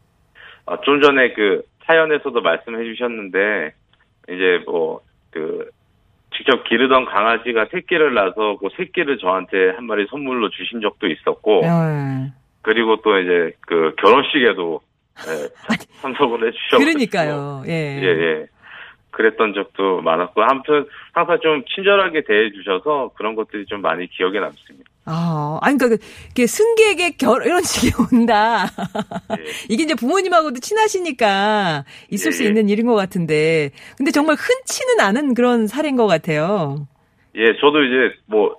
아, 0.67 0.77
좀 0.81 1.01
전에 1.01 1.33
그 1.33 1.63
사연에서도 1.85 2.41
말씀해 2.41 2.83
주셨는데 2.83 3.73
이제 4.29 4.63
뭐 4.65 5.01
그 5.35 5.69
직접 6.33 6.63
기르던 6.63 7.03
강아지가 7.05 7.65
새끼를 7.71 8.13
낳아서 8.13 8.57
그 8.57 8.69
새끼를 8.77 9.17
저한테 9.17 9.71
한 9.75 9.83
마리 9.85 10.07
선물로 10.07 10.49
주신 10.49 10.79
적도 10.79 11.07
있었고 11.07 11.61
네. 11.61 12.31
그리고 12.61 12.95
또 13.01 13.19
이제 13.19 13.51
그 13.67 13.93
결혼식에도 14.01 14.79
예, 15.27 15.47
참- 15.67 15.77
참석을 16.15 16.47
해주셔서 16.47 16.77
그러니까요. 16.83 17.63
예. 17.67 17.99
예, 18.01 18.05
예. 18.07 18.45
그랬던 19.11 19.53
적도 19.55 20.01
많았고 20.01 20.41
아무튼 20.41 20.85
항상 21.13 21.37
좀 21.41 21.63
친절하게 21.75 22.23
대해주셔서 22.23 23.11
그런 23.17 23.35
것들이 23.35 23.65
좀 23.65 23.81
많이 23.81 24.07
기억에 24.07 24.39
남습니다. 24.39 24.89
아, 25.05 25.59
아니, 25.61 25.77
그니까, 25.77 26.03
이게 26.31 26.47
승객의 26.47 27.17
결혼식이 27.17 27.91
온다. 28.11 28.65
예. 29.37 29.43
이게 29.69 29.83
이제 29.83 29.93
부모님하고도 29.93 30.59
친하시니까 30.59 31.85
있을 32.09 32.27
예, 32.27 32.31
수 32.31 32.43
예. 32.43 32.47
있는 32.47 32.69
일인 32.69 32.87
것 32.87 32.95
같은데. 32.95 33.69
근데 33.97 34.11
정말 34.11 34.35
흔치는 34.35 34.99
않은 34.99 35.35
그런 35.35 35.67
사례인 35.67 35.95
것 35.95 36.07
같아요. 36.07 36.87
예, 37.35 37.53
저도 37.59 37.83
이제 37.83 38.15
뭐 38.25 38.55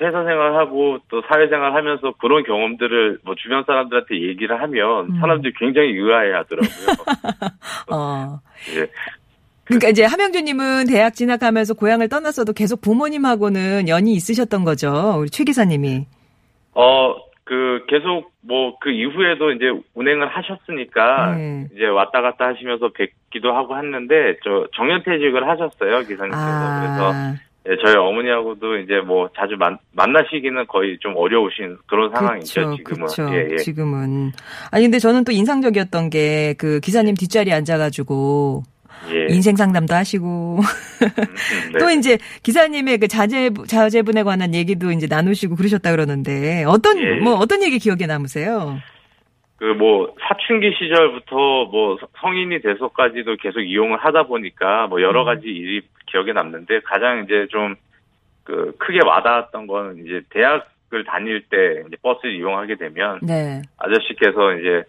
회사 0.00 0.24
생활하고 0.24 0.98
또 1.08 1.22
사회생활 1.28 1.74
하면서 1.74 2.12
그런 2.18 2.42
경험들을 2.42 3.20
뭐 3.24 3.34
주변 3.36 3.64
사람들한테 3.64 4.28
얘기를 4.28 4.60
하면 4.60 5.06
음. 5.10 5.20
사람들이 5.20 5.54
굉장히 5.58 5.90
의아해 5.90 6.32
하더라고요. 6.32 6.86
어. 7.92 8.40
예. 8.76 8.88
그러니까 9.66 9.88
이제 9.88 10.04
함영주님은 10.04 10.86
대학 10.86 11.14
진학하면서 11.14 11.74
고향을 11.74 12.08
떠났어도 12.08 12.52
계속 12.52 12.80
부모님하고는 12.80 13.88
연이 13.88 14.14
있으셨던 14.14 14.64
거죠. 14.64 15.16
우리 15.18 15.28
최 15.30 15.44
기사님이. 15.44 16.06
어, 16.74 17.14
그 17.44 17.84
계속 17.88 18.30
뭐 18.42 18.76
그 18.80 18.90
이후에도 18.90 19.50
이제 19.52 19.64
운행을 19.94 20.28
하셨으니까 20.28 21.34
네. 21.36 21.66
이제 21.74 21.86
왔다 21.86 22.20
갔다 22.22 22.46
하시면서 22.48 22.90
뵙기도 22.90 23.52
하고 23.52 23.76
했는데 23.76 24.36
저 24.44 24.66
정년퇴직을 24.76 25.48
하셨어요, 25.48 26.00
기사님께서. 26.06 26.80
그래서 26.80 27.12
아, 27.12 27.34
예, 27.68 27.76
저희 27.84 27.96
어머니하고도 27.96 28.78
이제 28.78 29.00
뭐 29.04 29.28
자주 29.36 29.56
만, 29.58 29.76
만나시기는 29.92 30.66
거의 30.68 30.98
좀 31.00 31.16
어려우신 31.16 31.78
그런 31.88 32.12
상황이죠, 32.14 32.76
지금은. 32.76 33.06
그쵸. 33.06 33.28
예, 33.32 33.48
예. 33.52 33.56
지금은. 33.56 34.30
아니, 34.70 34.84
근데 34.84 35.00
저는 35.00 35.24
또 35.24 35.32
인상적이었던 35.32 36.10
게 36.10 36.54
그 36.58 36.78
기사님 36.80 37.16
뒷자리에 37.16 37.52
앉아가지고 37.52 38.62
예. 39.10 39.34
인생 39.34 39.56
상담도 39.56 39.94
하시고 39.94 40.58
음, 40.58 41.72
네. 41.72 41.78
또 41.78 41.90
이제 41.90 42.18
기사님의 42.42 42.98
그 42.98 43.08
자제 43.08 43.50
자제분에 43.68 44.22
관한 44.22 44.54
얘기도 44.54 44.90
이제 44.90 45.06
나누시고 45.08 45.56
그러셨다 45.56 45.90
그러는데 45.90 46.64
어떤 46.66 46.98
예. 46.98 47.20
뭐 47.20 47.34
어떤 47.34 47.62
얘기 47.62 47.78
기억에 47.78 48.06
남으세요? 48.06 48.78
그 49.58 49.64
뭐 49.64 50.14
사춘기 50.20 50.70
시절부터 50.78 51.34
뭐 51.70 51.98
성인이 52.20 52.60
돼서까지도 52.60 53.36
계속 53.36 53.60
이용을 53.60 53.98
하다 53.98 54.24
보니까 54.24 54.86
뭐 54.86 55.00
여러 55.00 55.22
음. 55.22 55.24
가지 55.24 55.46
일이 55.46 55.80
기억에 56.10 56.32
남는데 56.32 56.80
가장 56.80 57.24
이제 57.24 57.46
좀 57.50 57.76
그 58.46 58.72
크게 58.78 59.00
와닿았던 59.04 59.66
건 59.66 59.98
이제 59.98 60.22
대학을 60.30 61.04
다닐 61.04 61.42
때 61.50 61.82
이제 61.86 61.96
버스를 62.00 62.36
이용하게 62.36 62.76
되면 62.76 63.18
네. 63.20 63.60
아저씨께서 63.76 64.54
이제 64.54 64.84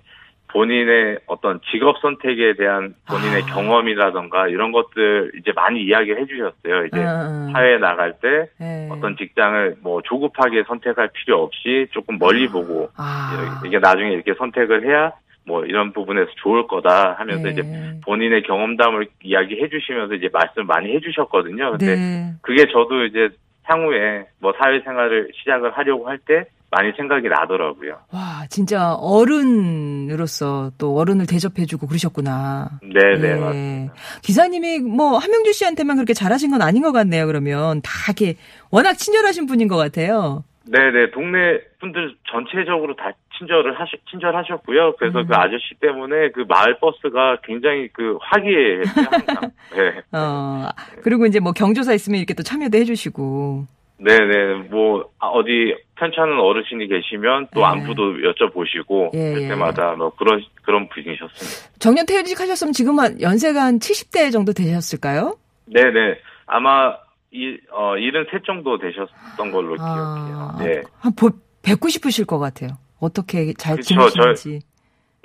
본인의 0.58 1.20
어떤 1.28 1.60
직업 1.72 2.00
선택에 2.00 2.56
대한 2.56 2.96
본인의 3.08 3.44
아. 3.44 3.46
경험이라던가 3.46 4.48
이런 4.48 4.72
것들 4.72 5.34
이제 5.40 5.52
많이 5.56 5.84
이야기를 5.84 6.20
해주셨어요. 6.22 6.86
이제 6.88 7.00
어, 7.00 7.48
어. 7.48 7.52
사회에 7.54 7.78
나갈 7.78 8.14
때 8.20 8.50
네. 8.60 8.90
어떤 8.92 9.16
직장을 9.18 9.76
뭐 9.84 10.02
조급하게 10.02 10.64
선택할 10.64 11.10
필요 11.14 11.44
없이 11.44 11.86
조금 11.92 12.18
멀리 12.18 12.48
보고 12.48 12.90
아. 12.98 13.62
이게 13.68 13.78
나중에 13.78 14.12
이렇게 14.14 14.34
선택을 14.34 14.88
해야 14.88 15.12
뭐 15.46 15.64
이런 15.64 15.94
부분에서 15.94 16.32
좋을 16.38 16.66
거다 16.66 17.14
하면서 17.20 17.44
네. 17.44 17.52
이제 17.52 18.00
본인의 18.04 18.42
경험담을 18.42 19.10
이야기해 19.22 19.70
주시면서 19.70 20.16
이제 20.16 20.28
말씀을 20.34 20.66
많이 20.66 20.92
해 20.92 21.00
주셨거든요. 21.00 21.72
근데 21.72 21.96
네. 21.96 22.32
그게 22.42 22.66
저도 22.66 23.06
이제 23.06 23.30
향후에 23.62 24.26
뭐 24.42 24.54
사회생활을 24.58 25.30
시작을 25.36 25.78
하려고 25.78 26.10
할 26.10 26.18
때 26.26 26.46
많이 26.70 26.92
생각이 26.98 27.30
나더라고요. 27.30 27.98
와, 28.12 28.46
진짜 28.50 28.94
어른으로서 28.96 30.72
또 30.78 30.96
어른을 30.98 31.26
대접해주고 31.26 31.88
그러셨구나. 31.88 32.80
네 32.84 33.18
네 33.22 33.30
예. 33.32 33.36
맞습니다. 33.36 33.94
기사님이 34.22 34.80
뭐 34.80 35.18
한명주 35.18 35.54
씨한테만 35.54 35.96
그렇게 35.96 36.14
잘하신 36.14 36.52
건 36.52 36.62
아닌 36.62 36.82
것 36.84 36.92
같네요. 36.92 37.26
그러면 37.28 37.82
다 37.82 37.92
이렇게 38.08 38.36
워낙 38.72 38.94
친절하신 38.96 39.46
분인 39.46 39.68
것 39.68 39.78
같아요. 39.78 40.44
네 40.70 40.92
네 40.92 41.10
동네 41.12 41.60
분들 41.80 42.16
전체적으로 42.30 42.94
다 42.98 43.12
친절을 43.38 43.80
하시 43.80 43.92
친절하셨고요. 44.12 44.96
그래서 45.00 45.20
음. 45.20 45.28
그 45.28 45.34
아저씨 45.36 45.76
때문에 45.80 46.32
그 46.32 46.44
마을 46.50 46.78
버스가 46.80 47.38
굉장히 47.44 47.88
그 47.94 48.18
화기애애했어요 48.20 49.06
항상. 49.12 49.52
네. 49.78 50.02
어 50.18 50.68
그리고 51.04 51.26
이제 51.26 51.40
뭐 51.40 51.54
경조사 51.54 51.94
있으면 51.94 52.18
이렇게 52.18 52.34
또 52.34 52.44
참여도 52.44 52.78
해주시고. 52.78 53.77
네네 54.00 54.70
뭐 54.70 55.10
아, 55.20 55.28
어디 55.28 55.76
편찮은 55.96 56.40
어르신이 56.40 56.88
계시면 56.88 57.48
또 57.54 57.62
네. 57.62 57.66
안부도 57.66 58.18
여쭤보시고 58.18 59.14
예, 59.16 59.32
그럴 59.34 59.44
예. 59.44 59.48
때마다 59.48 59.96
뭐 59.96 60.12
그런 60.12 60.44
그런 60.62 60.88
분이셨습니다. 60.90 61.80
정년 61.80 62.06
퇴직하셨으면 62.06 62.74
지금 62.74 63.00
한 63.00 63.20
연세가 63.20 63.64
한 63.64 63.80
70대 63.80 64.32
정도 64.32 64.54
되셨을까요? 64.54 65.36
네네 65.66 66.20
아마 66.46 66.96
이, 67.32 67.58
어, 67.72 67.96
73 67.98 68.44
정도 68.46 68.78
되셨던 68.78 69.52
걸로 69.52 69.76
아, 69.80 70.56
기억해요. 70.60 70.74
네. 70.76 70.82
한 71.00 71.14
보, 71.16 71.30
뵙고 71.64 71.90
싶으실 71.90 72.26
것 72.26 72.40
같아요. 72.40 72.78
어떻게 73.00 73.54
잘 73.54 73.78
지내시는지. 73.82 74.62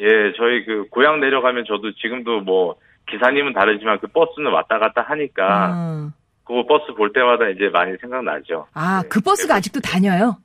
예, 0.00 0.06
저희 0.36 0.64
그 0.64 0.88
고향 0.90 1.20
내려가면 1.20 1.64
저도 1.66 1.92
지금도 1.94 2.40
뭐 2.40 2.76
기사님은 3.08 3.52
다르지만 3.52 4.00
그 4.00 4.08
버스는 4.08 4.50
왔다 4.50 4.78
갔다 4.78 5.02
하니까 5.02 5.72
아, 5.72 6.12
그 6.44 6.64
버스 6.66 6.92
볼 6.94 7.12
때마다 7.12 7.48
이제 7.48 7.68
많이 7.72 7.96
생각나죠. 8.00 8.66
아, 8.74 9.02
네. 9.02 9.08
그 9.08 9.20
버스가 9.20 9.54
아직도 9.56 9.80
다녀요? 9.80 10.36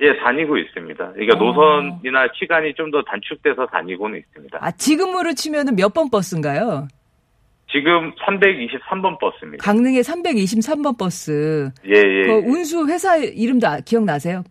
예, 0.00 0.16
다니고 0.18 0.56
있습니다. 0.58 1.12
그러니까 1.12 1.36
어. 1.36 1.44
노선이나 1.44 2.26
시간이 2.38 2.74
좀 2.74 2.90
더 2.90 3.02
단축돼서 3.02 3.66
다니고는 3.66 4.18
있습니다. 4.18 4.58
아, 4.60 4.70
지금으로 4.72 5.32
치면은 5.34 5.76
몇 5.76 5.92
번 5.94 6.10
버스인가요? 6.10 6.88
지금 7.70 8.12
323번 8.16 9.18
버스입니다. 9.18 9.64
강릉의 9.64 10.02
323번 10.02 10.98
버스. 10.98 11.70
예, 11.86 11.92
예. 11.96 12.22
그 12.26 12.32
운수 12.50 12.86
회사 12.88 13.16
이름도 13.16 13.66
아- 13.66 13.78
기억나세요? 13.80 14.42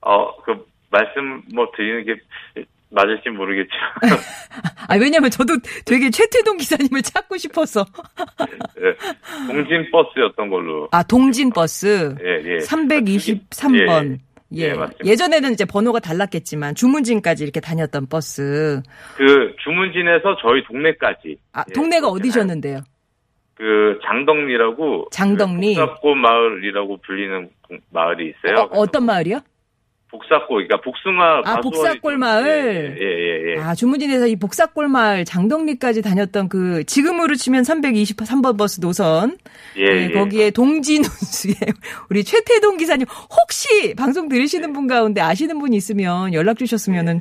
어, 0.00 0.34
그 0.42 0.64
말씀 0.90 1.42
뭐 1.54 1.70
드리는 1.76 2.04
게 2.04 2.64
맞을지 2.90 3.28
모르겠지만 3.30 3.92
아, 4.88 4.96
왜냐면 4.96 5.30
저도 5.30 5.54
되게 5.84 6.08
최태동 6.10 6.56
기사님을 6.56 7.02
찾고 7.02 7.36
싶어서. 7.36 7.84
예, 8.80 9.52
동진 9.52 9.90
버스였던 9.90 10.48
걸로. 10.48 10.88
아, 10.92 11.02
동진 11.02 11.50
버스. 11.50 12.14
예, 12.22 12.54
예. 12.54 12.58
323번. 12.58 14.18
예, 14.54 14.62
예. 14.62 14.68
예, 14.70 14.72
맞습니다. 14.74 15.04
예전에는 15.04 15.52
이제 15.52 15.64
번호가 15.66 16.00
달랐겠지만 16.00 16.74
주문진까지 16.74 17.44
이렇게 17.44 17.60
다녔던 17.60 18.06
버스. 18.08 18.80
그 19.16 19.54
주문진에서 19.62 20.36
저희 20.40 20.64
동네까지. 20.64 21.36
아, 21.52 21.64
예, 21.68 21.72
동네가 21.74 22.08
어디셨는데요? 22.08 22.80
그 23.54 23.98
장덕리라고 24.06 25.08
장덕리? 25.10 25.74
그 25.74 26.08
마을이라고 26.14 26.98
불리는 27.04 27.50
공- 27.66 27.80
마을이 27.90 28.30
있어요. 28.30 28.62
어, 28.70 28.78
어떤 28.80 29.04
마을이요? 29.04 29.40
복사꽃 30.10 30.48
그러니까 30.48 30.80
복숭아 30.80 31.42
아, 31.44 31.60
복사골 31.60 32.12
좀- 32.14 32.20
마을? 32.20 32.96
예, 32.98 33.04
예, 33.04 33.56
예. 33.56 33.60
아, 33.60 33.74
주문진에서 33.74 34.26
이 34.26 34.36
복사골 34.36 34.88
마을 34.88 35.24
장덕리까지 35.26 36.00
다녔던 36.02 36.48
그 36.48 36.82
지금으로 36.84 37.34
치면 37.34 37.62
323번 37.64 38.56
버스 38.56 38.80
노선. 38.80 39.36
예, 39.76 39.84
네, 39.84 40.04
예. 40.04 40.10
거기에 40.12 40.50
동진 40.50 41.04
운수의 41.04 41.54
우리 42.08 42.24
최태동 42.24 42.78
기사님 42.78 43.06
혹시 43.30 43.94
방송 43.96 44.28
들으시는 44.28 44.72
분 44.72 44.86
가운데 44.86 45.20
아시는 45.20 45.58
분 45.58 45.74
있으면 45.74 46.32
연락 46.32 46.56
주셨으면은 46.58 47.20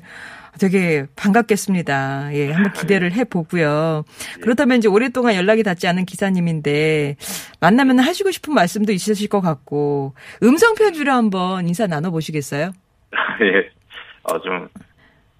되게 0.57 1.05
반갑겠습니다. 1.15 2.33
예, 2.33 2.51
한번 2.51 2.73
기대를 2.73 3.11
해 3.13 3.23
보고요. 3.23 4.03
그렇다면 4.41 4.77
이제 4.79 4.87
오랫동안 4.87 5.35
연락이 5.35 5.63
닿지 5.63 5.87
않은 5.87 6.05
기사님인데 6.05 7.15
만나면 7.59 7.99
하시고 7.99 8.31
싶은 8.31 8.53
말씀도 8.53 8.91
있으실 8.91 9.29
것 9.29 9.41
같고 9.41 10.13
음성 10.43 10.75
편지로 10.75 11.11
한번 11.11 11.67
인사 11.67 11.87
나눠 11.87 12.11
보시겠어요? 12.11 12.71
예. 13.41 13.69
어, 14.23 14.41
좀 14.41 14.67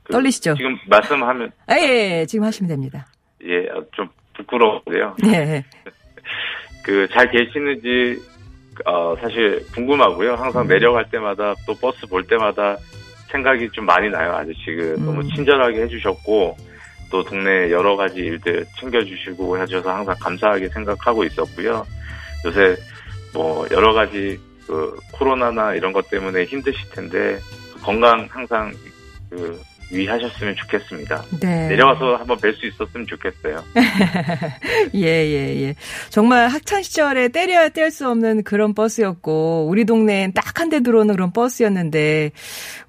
그, 0.03 0.13
떨리시죠? 0.13 0.55
지금 0.55 0.77
말씀하면 0.87 1.51
아, 1.67 1.77
예, 1.77 2.19
예, 2.21 2.25
지금 2.25 2.45
하시면 2.45 2.69
됩니다. 2.69 3.07
예, 3.43 3.67
어, 3.69 3.83
좀 3.93 4.07
부끄러운데요. 4.35 5.15
예. 5.25 5.63
그잘 6.83 7.29
계시는지 7.31 8.21
어, 8.85 9.15
사실 9.19 9.65
궁금하고요. 9.73 10.35
항상 10.35 10.63
음. 10.63 10.67
내려갈 10.67 11.09
때마다 11.09 11.53
또 11.65 11.73
버스 11.75 12.05
볼 12.07 12.25
때마다 12.27 12.77
생각이 13.31 13.69
좀 13.71 13.85
많이 13.85 14.09
나요. 14.09 14.33
아저씨 14.33 14.65
그 14.65 14.95
음. 14.97 15.05
너무 15.05 15.27
친절하게 15.35 15.83
해주셨고 15.83 16.57
또 17.09 17.23
동네 17.23 17.71
여러 17.71 17.95
가지 17.95 18.19
일들 18.19 18.65
챙겨주시고 18.79 19.57
해줘서 19.59 19.89
항상 19.89 20.15
감사하게 20.19 20.69
생각하고 20.69 21.23
있었고요. 21.23 21.85
요새 22.45 22.75
뭐 23.33 23.65
여러 23.71 23.93
가지 23.93 24.39
그 24.65 24.97
코로나나 25.13 25.73
이런 25.73 25.93
것 25.93 26.09
때문에 26.09 26.43
힘드실 26.43 26.89
텐데 26.91 27.39
그 27.73 27.81
건강 27.81 28.27
항상 28.29 28.73
그 29.29 29.59
유의하셨으면 29.91 30.55
좋겠습니다. 30.55 31.21
네. 31.41 31.69
내려와서 31.69 32.17
한번 32.17 32.37
뵐 32.37 32.53
수 32.55 32.65
있었으면 32.67 33.07
좋겠어요. 33.07 33.63
예, 34.95 35.05
예, 35.05 35.61
예. 35.63 35.75
정말 36.09 36.49
학창 36.49 36.81
시절에 36.81 37.29
때려야 37.29 37.69
뗄 37.69 37.89
수 37.91 38.09
없는 38.09 38.43
그런 38.43 38.73
버스였고, 38.73 39.67
우리 39.69 39.85
동네엔 39.85 40.33
딱 40.33 40.59
한 40.59 40.69
대 40.69 40.81
들어오는 40.81 41.13
그런 41.15 41.31
버스였는데, 41.31 42.31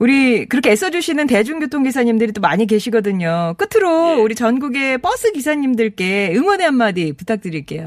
우리 0.01 0.47
그렇게 0.47 0.71
애써주시는 0.73 1.27
대중교통 1.29 1.85
기사님들이 1.85 2.33
또 2.33 2.41
많이 2.41 2.67
계시거든요. 2.67 3.55
끝으로 3.59 4.17
예. 4.19 4.21
우리 4.23 4.35
전국의 4.35 4.99
버스 4.99 5.31
기사님들께 5.33 6.33
응원의 6.35 6.67
한마디 6.67 7.13
부탁드릴게요. 7.17 7.87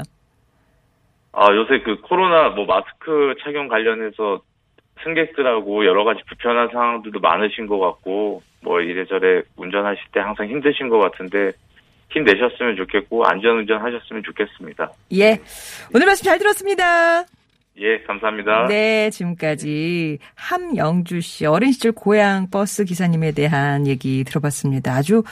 아, 1.32 1.46
요새 1.54 1.80
그 1.84 2.00
코로나 2.02 2.50
뭐 2.50 2.64
마스크 2.66 3.34
착용 3.42 3.68
관련해서 3.68 4.40
승객들하고 5.02 5.84
여러 5.86 6.04
가지 6.04 6.20
불편한 6.28 6.68
상황들도 6.72 7.20
많으신 7.20 7.66
것 7.66 7.78
같고, 7.78 8.42
뭐 8.62 8.80
이래저래 8.80 9.42
운전하실 9.56 10.04
때 10.12 10.20
항상 10.20 10.48
힘드신 10.48 10.88
것 10.88 10.98
같은데, 10.98 11.52
힘내셨으면 12.10 12.76
좋겠고, 12.76 13.24
안전운전 13.24 13.80
하셨으면 13.80 14.22
좋겠습니다. 14.22 14.92
예. 15.14 15.38
오늘 15.94 16.06
말씀 16.06 16.24
잘 16.24 16.38
들었습니다. 16.38 17.24
예, 17.78 17.98
감사합니다. 18.06 18.66
네, 18.68 19.08
지금까지 19.10 20.18
함영주 20.34 21.22
씨 21.22 21.46
어린 21.46 21.72
시절 21.72 21.92
고향 21.92 22.50
버스 22.50 22.84
기사님에 22.84 23.32
대한 23.32 23.86
얘기 23.86 24.24
들어봤습니다. 24.24 24.92
아주 24.92 25.22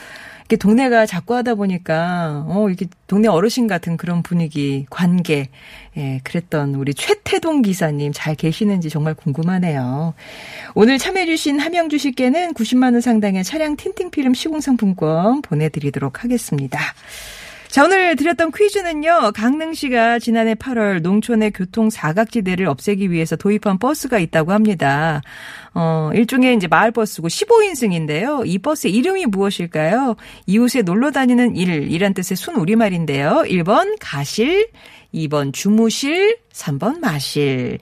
이렇게 0.51 0.57
동네가 0.57 1.05
자꾸 1.05 1.33
하다 1.33 1.55
보니까 1.55 2.43
어 2.49 2.67
이렇게 2.67 2.85
동네 3.07 3.29
어르신 3.29 3.67
같은 3.67 3.95
그런 3.95 4.21
분위기, 4.21 4.85
관계, 4.89 5.47
예, 5.95 6.19
그랬던 6.25 6.75
우리 6.75 6.93
최태동 6.93 7.61
기사님 7.61 8.11
잘 8.13 8.35
계시는지 8.35 8.89
정말 8.89 9.13
궁금하네요. 9.13 10.13
오늘 10.75 10.97
참여해주신 10.97 11.61
함영주 11.61 11.97
씨께는 11.97 12.53
90만 12.53 12.91
원 12.91 12.99
상당의 12.99 13.45
차량 13.45 13.77
틴팅 13.77 14.11
필름 14.11 14.33
시공 14.33 14.59
상품권 14.59 15.41
보내드리도록 15.41 16.25
하겠습니다. 16.25 16.79
자, 17.71 17.85
오늘 17.85 18.17
드렸던 18.17 18.51
퀴즈는요, 18.51 19.31
강릉시가 19.33 20.19
지난해 20.19 20.55
8월 20.55 21.01
농촌의 21.01 21.51
교통 21.51 21.89
사각지대를 21.89 22.67
없애기 22.67 23.11
위해서 23.11 23.37
도입한 23.37 23.77
버스가 23.79 24.19
있다고 24.19 24.51
합니다. 24.51 25.21
어, 25.73 26.09
일종의 26.13 26.57
이제 26.57 26.67
마을버스고 26.67 27.29
15인승인데요. 27.29 28.45
이 28.45 28.59
버스의 28.59 28.93
이름이 28.93 29.27
무엇일까요? 29.27 30.17
이웃에 30.47 30.81
놀러 30.81 31.11
다니는 31.11 31.55
일, 31.55 31.89
이란 31.89 32.13
뜻의 32.13 32.35
순 32.35 32.57
우리말인데요. 32.57 33.45
1번 33.47 33.95
가실, 34.01 34.67
2번 35.13 35.53
주무실, 35.53 36.39
3번 36.51 36.99
마실. 36.99 37.79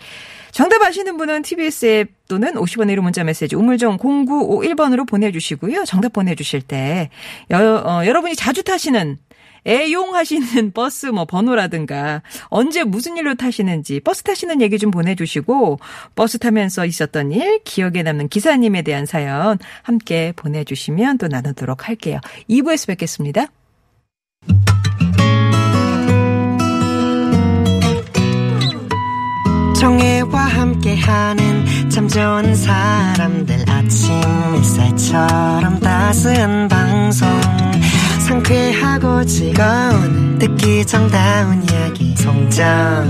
정답 0.51 0.83
아시는 0.83 1.17
분은 1.17 1.41
TBS 1.41 1.85
앱 1.85 2.09
또는 2.27 2.53
50원의 2.53 2.95
1호 2.95 3.01
문자 3.01 3.23
메시지 3.23 3.55
우물정 3.55 3.97
0951번으로 3.97 5.07
보내주시고요. 5.07 5.85
정답 5.85 6.13
보내주실 6.13 6.61
때 6.61 7.09
여, 7.49 7.83
어, 7.83 8.05
여러분이 8.05 8.35
자주 8.35 8.61
타시는 8.63 9.17
애용하시는 9.65 10.71
버스 10.71 11.07
뭐 11.07 11.25
번호라든가 11.25 12.21
언제 12.45 12.83
무슨 12.83 13.17
일로 13.17 13.35
타시는지 13.35 13.99
버스 13.99 14.23
타시는 14.23 14.61
얘기 14.61 14.77
좀 14.77 14.91
보내주시고 14.91 15.79
버스 16.15 16.37
타면서 16.39 16.85
있었던 16.85 17.31
일 17.31 17.63
기억에 17.63 18.03
남는 18.03 18.29
기사님에 18.29 18.81
대한 18.81 19.05
사연 19.05 19.57
함께 19.83 20.33
보내주시면 20.35 21.17
또 21.17 21.27
나누도록 21.27 21.87
할게요. 21.87 22.19
2부에서 22.49 22.87
뵙겠습니다. 22.87 23.47
정혜와 29.79 30.41
함께하는 30.41 31.89
참 31.89 32.07
좋은 32.07 32.53
사람들 32.53 33.69
아침 33.69 34.13
햇살처럼 34.55 35.79
따스한 35.79 36.67
방송 36.67 37.27
상쾌하고 38.29 39.25
즐거운 39.25 40.37
듣기 40.37 40.85
정다운 40.85 41.63
이야기. 41.63 42.15
송정애의 42.15 43.09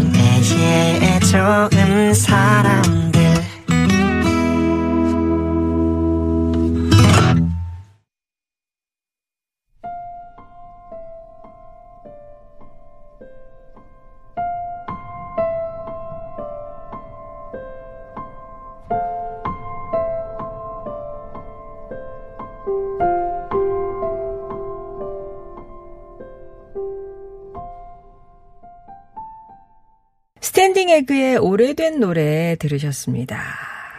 좋은 1.19 2.13
사람들 2.13 3.38
오래된 31.37 31.99
노래 31.99 32.55
들으셨습니다. 32.57 33.41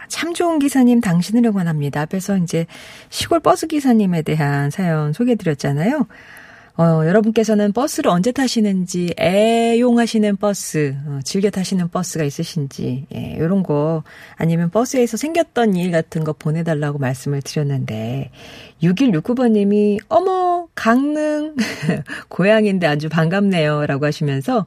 참 0.07 0.33
좋은 0.33 0.59
기사님 0.59 1.01
당신을 1.01 1.45
응원합니다. 1.45 2.01
앞에서 2.01 2.37
이제 2.37 2.65
시골 3.09 3.39
버스 3.39 3.67
기사님에 3.67 4.21
대한 4.23 4.69
사연 4.69 5.13
소개해 5.13 5.35
드렸잖아요. 5.35 6.07
어, 6.77 7.05
여러분께서는 7.05 7.73
버스를 7.73 8.09
언제 8.09 8.31
타시는지, 8.31 9.13
애용하시는 9.19 10.37
버스, 10.37 10.95
어, 11.05 11.19
즐겨 11.23 11.49
타시는 11.49 11.89
버스가 11.89 12.23
있으신지, 12.23 13.05
예, 13.13 13.37
요런 13.37 13.61
거, 13.61 14.03
아니면 14.35 14.69
버스에서 14.69 15.17
생겼던 15.17 15.75
일 15.75 15.91
같은 15.91 16.23
거 16.23 16.33
보내달라고 16.33 16.97
말씀을 16.97 17.41
드렸는데, 17.41 18.31
6169번님이, 18.81 19.99
어머, 20.09 20.67
강릉, 20.75 21.55
고향인데 22.29 22.87
아주 22.87 23.09
반갑네요. 23.09 23.85
라고 23.85 24.05
하시면서, 24.05 24.65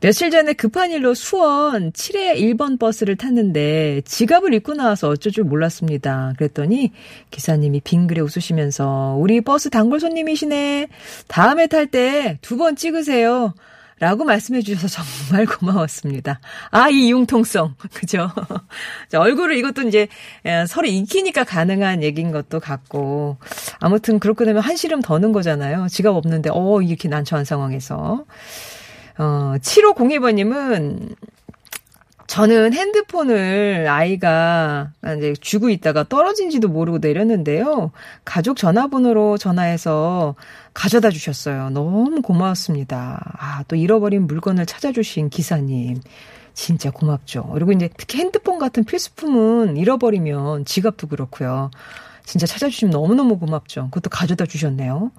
며칠 0.00 0.32
전에 0.32 0.52
급한 0.54 0.90
일로 0.90 1.14
수원 1.14 1.92
7회 1.92 2.34
1번 2.36 2.76
버스를 2.78 3.14
탔는데 3.16 4.02
지갑을 4.04 4.52
잊고 4.52 4.74
나와서 4.74 5.08
어쩔 5.08 5.32
줄 5.32 5.44
몰랐습니다. 5.44 6.32
그랬더니 6.38 6.90
기사님이 7.30 7.82
빙그레 7.84 8.20
웃으시면서 8.20 9.16
우리 9.20 9.40
버스 9.42 9.70
단골 9.70 10.00
손님이시네. 10.00 10.88
다음에 11.28 11.68
탈 11.68 11.86
때 11.86 12.38
두 12.42 12.56
번 12.56 12.74
찍으세요. 12.74 13.54
라고 14.02 14.24
말씀해 14.24 14.62
주셔서 14.62 15.00
정말 15.28 15.46
고마웠습니다. 15.46 16.40
아, 16.72 16.88
이 16.88 17.12
융통성. 17.12 17.76
그죠? 17.94 18.28
자, 19.08 19.20
얼굴을 19.20 19.56
이것도 19.56 19.82
이제 19.82 20.08
에, 20.44 20.66
서로 20.66 20.88
익히니까 20.88 21.44
가능한 21.44 22.02
얘기인 22.02 22.32
것도 22.32 22.58
같고. 22.58 23.36
아무튼 23.78 24.18
그렇게 24.18 24.44
되면 24.44 24.60
한 24.60 24.74
시름 24.74 25.02
더는 25.02 25.30
거잖아요. 25.30 25.86
지갑 25.88 26.16
없는데, 26.16 26.50
어, 26.52 26.82
이렇게 26.82 27.06
난처한 27.08 27.44
상황에서. 27.44 28.24
어, 29.18 29.54
7502번님은 29.60 31.14
저는 32.32 32.72
핸드폰을 32.72 33.88
아이가 33.90 34.92
이제 35.18 35.34
쥐고 35.38 35.68
있다가 35.68 36.08
떨어진지도 36.08 36.68
모르고 36.68 36.96
내렸는데요. 36.96 37.90
가족 38.24 38.56
전화번호로 38.56 39.36
전화해서 39.36 40.34
가져다 40.72 41.10
주셨어요. 41.10 41.68
너무 41.68 42.22
고마웠습니다. 42.22 43.36
아, 43.38 43.64
또 43.68 43.76
잃어버린 43.76 44.26
물건을 44.26 44.64
찾아주신 44.64 45.28
기사님. 45.28 46.00
진짜 46.54 46.90
고맙죠. 46.90 47.50
그리고 47.52 47.72
이제 47.72 47.90
특히 47.98 48.20
핸드폰 48.20 48.58
같은 48.58 48.84
필수품은 48.84 49.76
잃어버리면 49.76 50.64
지갑도 50.64 51.08
그렇고요. 51.08 51.70
진짜 52.24 52.46
찾아주시면 52.46 52.92
너무너무 52.92 53.38
고맙죠. 53.38 53.90
그것도 53.90 54.08
가져다 54.08 54.46
주셨네요. 54.46 55.12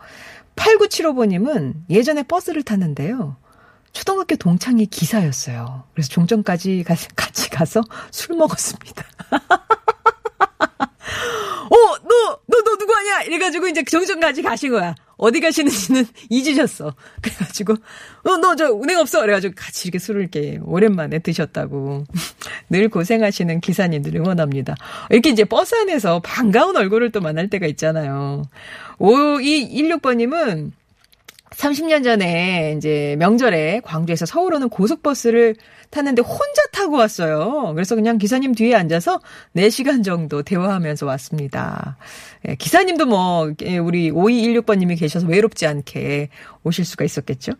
8975번님은 0.56 1.74
예전에 1.92 2.24
버스를 2.24 2.64
탔는데요. 2.64 3.36
초등학교 3.94 4.36
동창이 4.36 4.88
기사였어요. 4.88 5.84
그래서 5.94 6.10
종점까지 6.10 6.84
가, 6.86 6.96
같이 7.16 7.50
가서 7.50 7.82
술 8.12 8.36
먹었습니다. 8.36 9.06
어, 11.70 11.76
너, 12.04 12.40
너, 12.48 12.62
너 12.64 12.78
누구 12.78 12.94
아니야? 12.96 13.22
이래가지고 13.24 13.68
이제 13.68 13.84
종점까지 13.84 14.42
가신 14.44 14.72
거야. 14.72 14.94
어디 15.18 15.40
가시는지는 15.40 16.06
잊으셨어. 16.30 16.94
그래가지고, 17.22 17.74
어, 18.26 18.38
너 18.38 18.56
저 18.56 18.66
은행 18.74 19.00
없어? 19.00 19.22
그래가지고 19.22 19.54
같이 19.58 19.88
이렇게 19.88 19.98
술을 20.00 20.22
이렇게 20.22 20.60
오랜만에 20.64 21.20
드셨다고. 21.20 22.04
늘 22.70 22.90
고생하시는 22.90 23.62
기사님들 23.62 24.16
응원합니다. 24.18 24.76
이렇게 25.10 25.30
이제 25.30 25.46
버스 25.46 25.76
안에서 25.76 26.20
반가운 26.20 26.76
얼굴을 26.76 27.12
또 27.12 27.22
만날 27.22 27.50
때가 27.50 27.66
있잖아요. 27.68 28.44
5216번님은 29.00 30.72
30년 31.56 32.04
전에 32.04 32.76
이제 32.78 33.16
명절에 33.20 33.82
광주에서 33.84 34.26
서울 34.26 34.54
오는 34.54 34.70
고속버스를 34.70 35.56
탔는데 35.90 36.24
혼자 36.24 36.66
타고 36.72 36.98
왔어요. 36.98 37.72
그래서 37.76 37.96
그냥 37.96 38.18
기사님 38.18 38.56
뒤에 38.56 38.76
앉아서 38.76 39.20
4시간 39.56 40.04
정도 40.04 40.42
대화하면서 40.42 41.06
왔습니다. 41.06 41.98
예, 42.48 42.56
기사님도 42.56 43.06
뭐, 43.06 43.54
예, 43.62 43.78
우리 43.78 44.12
5216번 44.12 44.80
님이 44.80 44.96
계셔서 44.96 45.28
외롭지 45.28 45.68
않게 45.68 46.30
오실 46.64 46.84
수가 46.84 47.06
있었겠죠. 47.06 47.52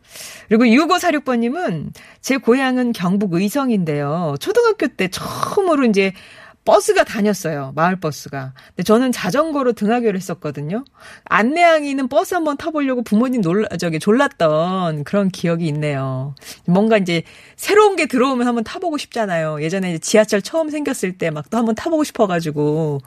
그리고 0.48 0.64
6546번 0.66 1.40
님은 1.40 1.92
제 2.22 2.38
고향은 2.38 2.94
경북 2.94 3.34
의성인데요. 3.34 4.36
초등학교 4.40 4.88
때 4.88 5.10
처음으로 5.10 5.86
이제 5.86 6.14
버스가 6.66 7.04
다녔어요. 7.04 7.74
마을 7.76 7.98
버스가. 7.98 8.54
근데 8.70 8.84
저는 8.84 9.12
자전거로 9.12 9.74
등하교를 9.74 10.16
했었거든요. 10.18 10.86
안내양이는 11.26 12.08
버스 12.08 12.34
한번 12.36 12.56
타보려고 12.58 13.02
부모님 13.04 13.42
놀라, 13.42 13.68
저기 13.78 14.00
졸랐던 14.00 15.04
그런 15.04 15.30
기억이 15.30 15.68
있네요. 15.68 16.36
뭔가 16.66 16.98
이제 16.98 17.24
새로운 17.58 17.96
게 17.98 18.06
들어오면 18.06 18.48
한번 18.48 18.64
타보고 18.64 18.98
싶잖아요. 18.98 19.62
예전에 19.62 19.90
이제 19.92 20.00
지하철 20.00 20.42
처음 20.42 20.70
생겼을 20.70 21.18
때 21.18 21.30
막 21.32 21.44
또 21.50 21.58
한번 21.58 21.76
타보고 21.76 22.04
싶어가지고 22.06 23.02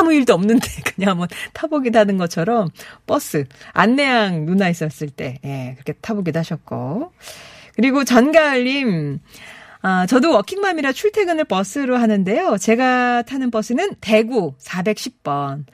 아무 0.00 0.12
일도 0.12 0.34
없는데 0.34 0.66
그냥 0.94 1.10
한번 1.12 1.28
타보기도 1.52 1.98
하는 1.98 2.16
것처럼 2.18 2.68
버스, 3.06 3.44
안내양 3.72 4.46
누나 4.46 4.68
있었을 4.68 5.10
때, 5.10 5.38
예, 5.44 5.74
그렇게 5.74 5.92
타보기도 6.00 6.38
하셨고. 6.40 7.12
그리고 7.76 8.04
전가을님, 8.04 9.20
아, 9.88 10.04
저도 10.04 10.32
워킹맘이라 10.32 10.90
출퇴근을 10.90 11.44
버스로 11.44 11.96
하는데요. 11.96 12.58
제가 12.58 13.22
타는 13.22 13.52
버스는 13.52 13.94
대구 14.00 14.54
410번. 14.58 15.64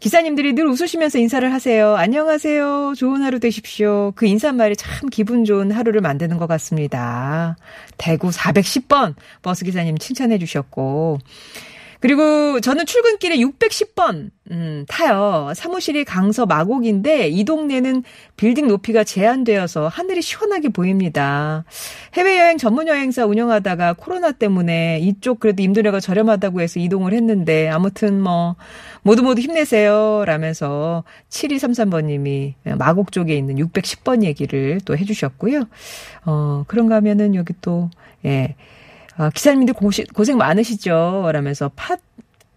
기사님들이 0.00 0.52
늘 0.54 0.66
웃으시면서 0.66 1.20
인사를 1.20 1.52
하세요. 1.52 1.94
안녕하세요. 1.94 2.94
좋은 2.96 3.22
하루 3.22 3.38
되십시오. 3.38 4.14
그 4.16 4.26
인사말이 4.26 4.74
참 4.74 5.08
기분 5.10 5.44
좋은 5.44 5.70
하루를 5.70 6.00
만드는 6.00 6.38
것 6.38 6.48
같습니다. 6.48 7.54
대구 7.98 8.30
410번 8.30 9.14
버스 9.42 9.64
기사님 9.64 9.96
칭찬해 9.96 10.38
주셨고. 10.38 11.20
그리고 12.02 12.58
저는 12.58 12.84
출근길에 12.84 13.36
610번 13.36 14.30
음, 14.50 14.84
타요. 14.88 15.52
사무실이 15.54 16.04
강서 16.04 16.46
마곡인데 16.46 17.28
이 17.28 17.44
동네는 17.44 18.02
빌딩 18.36 18.66
높이가 18.66 19.04
제한되어서 19.04 19.86
하늘이 19.86 20.20
시원하게 20.20 20.70
보입니다. 20.70 21.64
해외여행 22.14 22.58
전문 22.58 22.88
여행사 22.88 23.24
운영하다가 23.24 23.92
코로나 23.92 24.32
때문에 24.32 24.98
이쪽 24.98 25.38
그래도 25.38 25.62
임대료가 25.62 26.00
저렴하다고 26.00 26.60
해서 26.60 26.80
이동을 26.80 27.12
했는데 27.12 27.68
아무튼 27.68 28.20
뭐 28.20 28.56
모두 29.02 29.22
모두 29.22 29.40
힘내세요 29.40 30.24
라면서 30.26 31.04
7233번님이 31.30 32.54
마곡 32.78 33.12
쪽에 33.12 33.36
있는 33.36 33.54
610번 33.58 34.24
얘기를 34.24 34.80
또 34.84 34.96
해주셨고요. 34.96 35.68
어 36.26 36.64
그런가 36.66 36.96
하면은 36.96 37.36
여기 37.36 37.54
또 37.60 37.90
예. 38.24 38.56
아, 39.16 39.30
기사님들 39.30 39.74
고시, 39.74 40.04
고생 40.04 40.36
많으시죠? 40.36 41.30
라면서 41.32 41.70
팥, 41.76 42.00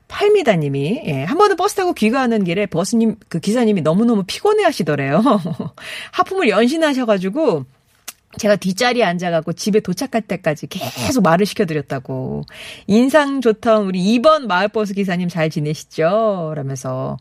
팔미다님이, 0.07 1.01
예, 1.05 1.23
한 1.23 1.37
번은 1.37 1.55
버스 1.55 1.75
타고 1.75 1.93
귀가하는 1.93 2.43
길에 2.43 2.65
버스님, 2.65 3.17
그 3.27 3.39
기사님이 3.39 3.81
너무너무 3.81 4.23
피곤해 4.25 4.63
하시더래요. 4.63 5.21
하품을 6.11 6.49
연신하셔가지고, 6.49 7.65
제가 8.37 8.57
뒷자리에 8.57 9.03
앉아갖고 9.03 9.53
집에 9.53 9.79
도착할 9.79 10.21
때까지 10.21 10.67
계속 10.67 11.23
말을 11.23 11.45
시켜드렸다고. 11.45 12.43
인상 12.87 13.39
좋던 13.41 13.85
우리 13.85 14.19
2번 14.19 14.45
마을버스 14.47 14.93
기사님 14.93 15.29
잘 15.29 15.49
지내시죠? 15.49 16.53
라면서. 16.55 17.17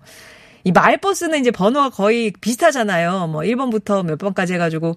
이 0.65 0.73
마을버스는 0.73 1.41
이제 1.41 1.51
번호가 1.51 1.91
거의 1.91 2.33
비슷하잖아요. 2.41 3.29
뭐 3.29 3.43
1번부터 3.43 4.05
몇 4.05 4.19
번까지 4.19 4.55
해가지고 4.55 4.97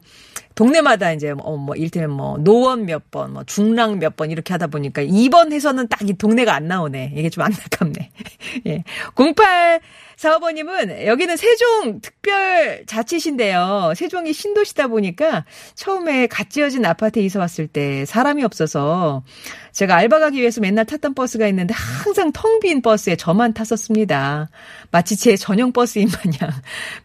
동네마다 0.58 1.14
이제 1.14 1.34
뭐, 1.36 1.56
뭐 1.58 1.76
이를테면 1.76 2.10
뭐 2.12 2.38
노원 2.40 2.86
몇 2.88 3.12
번, 3.12 3.34
뭐 3.34 3.44
중랑 3.46 4.00
몇 4.00 4.16
번 4.18 4.32
이렇게 4.32 4.54
하다 4.54 4.68
보니까 4.68 5.04
2번 5.04 5.54
해서는 5.54 5.88
딱 5.88 6.02
이 6.02 6.14
동네가 6.18 6.54
안 6.56 6.68
나오네. 6.68 7.14
이게 7.16 7.30
좀 7.30 7.44
안타깝네. 7.44 8.12
예. 8.68 8.84
08 9.16 9.80
사업원님은 10.18 11.06
여기는 11.06 11.38
세종 11.38 12.02
특별 12.02 12.84
자치신데요. 12.88 13.94
세종이 13.96 14.34
신도시다 14.34 14.88
보니까 14.88 15.46
처음에 15.76 16.28
갓 16.28 16.50
지어진 16.50 16.86
아파트에 16.86 17.24
이사 17.24 17.40
왔을 17.40 17.68
때 17.68 18.04
사람이 18.06 18.44
없어서 18.44 19.24
제가 19.72 19.96
알바 19.96 20.18
가기 20.20 20.40
위해서 20.40 20.60
맨날 20.60 20.86
탔던 20.86 21.14
버스가 21.14 21.48
있는데 21.50 21.74
항상 21.76 22.32
텅 22.34 22.60
빈 22.60 22.82
버스에 22.82 23.16
저만 23.16 23.54
탔었습니다. 23.54 24.50
마치 24.90 25.16
제 25.16 25.38
전용 25.38 25.72
버스인 25.72 26.10
마냥 26.10 26.52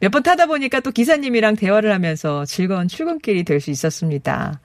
몇 0.00 0.10
번 0.10 0.22
타다 0.22 0.46
보니까 0.46 0.80
또 0.80 0.90
기사님이랑 0.90 1.56
대화를 1.56 1.92
하면서 1.92 2.46
즐거운 2.46 2.88
출근길이 2.88 3.44
될 3.44 3.60
수 3.60 3.70
있었습니다. 3.70 4.60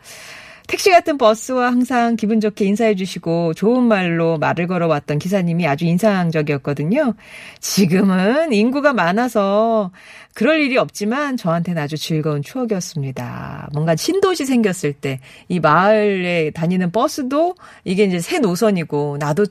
택시 0.68 0.92
같은 0.92 1.18
버스와 1.18 1.68
항상 1.68 2.18
기분 2.18 2.42
좋게 2.42 2.66
인사해 2.66 2.94
주시고 2.94 3.54
좋은 3.54 3.84
말로 3.84 4.38
말을 4.38 4.68
걸어왔던 4.68 5.18
기사님이 5.18 5.66
아주 5.66 5.86
인상적이었거든요. 5.86 7.14
지금은 7.62 8.52
인구가 8.52 8.92
많아서 8.92 9.92
그럴 10.38 10.62
일이 10.62 10.78
없지만 10.78 11.36
저한테는 11.36 11.82
아주 11.82 11.98
즐거운 11.98 12.44
추억이었습니다. 12.44 13.70
뭔가 13.74 13.96
신도시 13.96 14.46
생겼을 14.46 14.94
때 14.94 15.20
이 15.50 15.60
마을에 15.60 16.52
다니는 16.52 16.92
버스도 16.92 17.56
이게 17.84 18.04
이제 18.04 18.20
새 18.20 18.40
노선이고 18.40 19.18
나도 19.20 19.46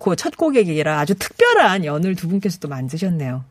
그첫 0.00 0.36
고객이라 0.36 0.98
아주 0.98 1.14
특별한 1.14 1.84
연을 1.84 2.16
두 2.16 2.28
분께서 2.28 2.58
도 2.58 2.68
만드셨네요. 2.68 3.44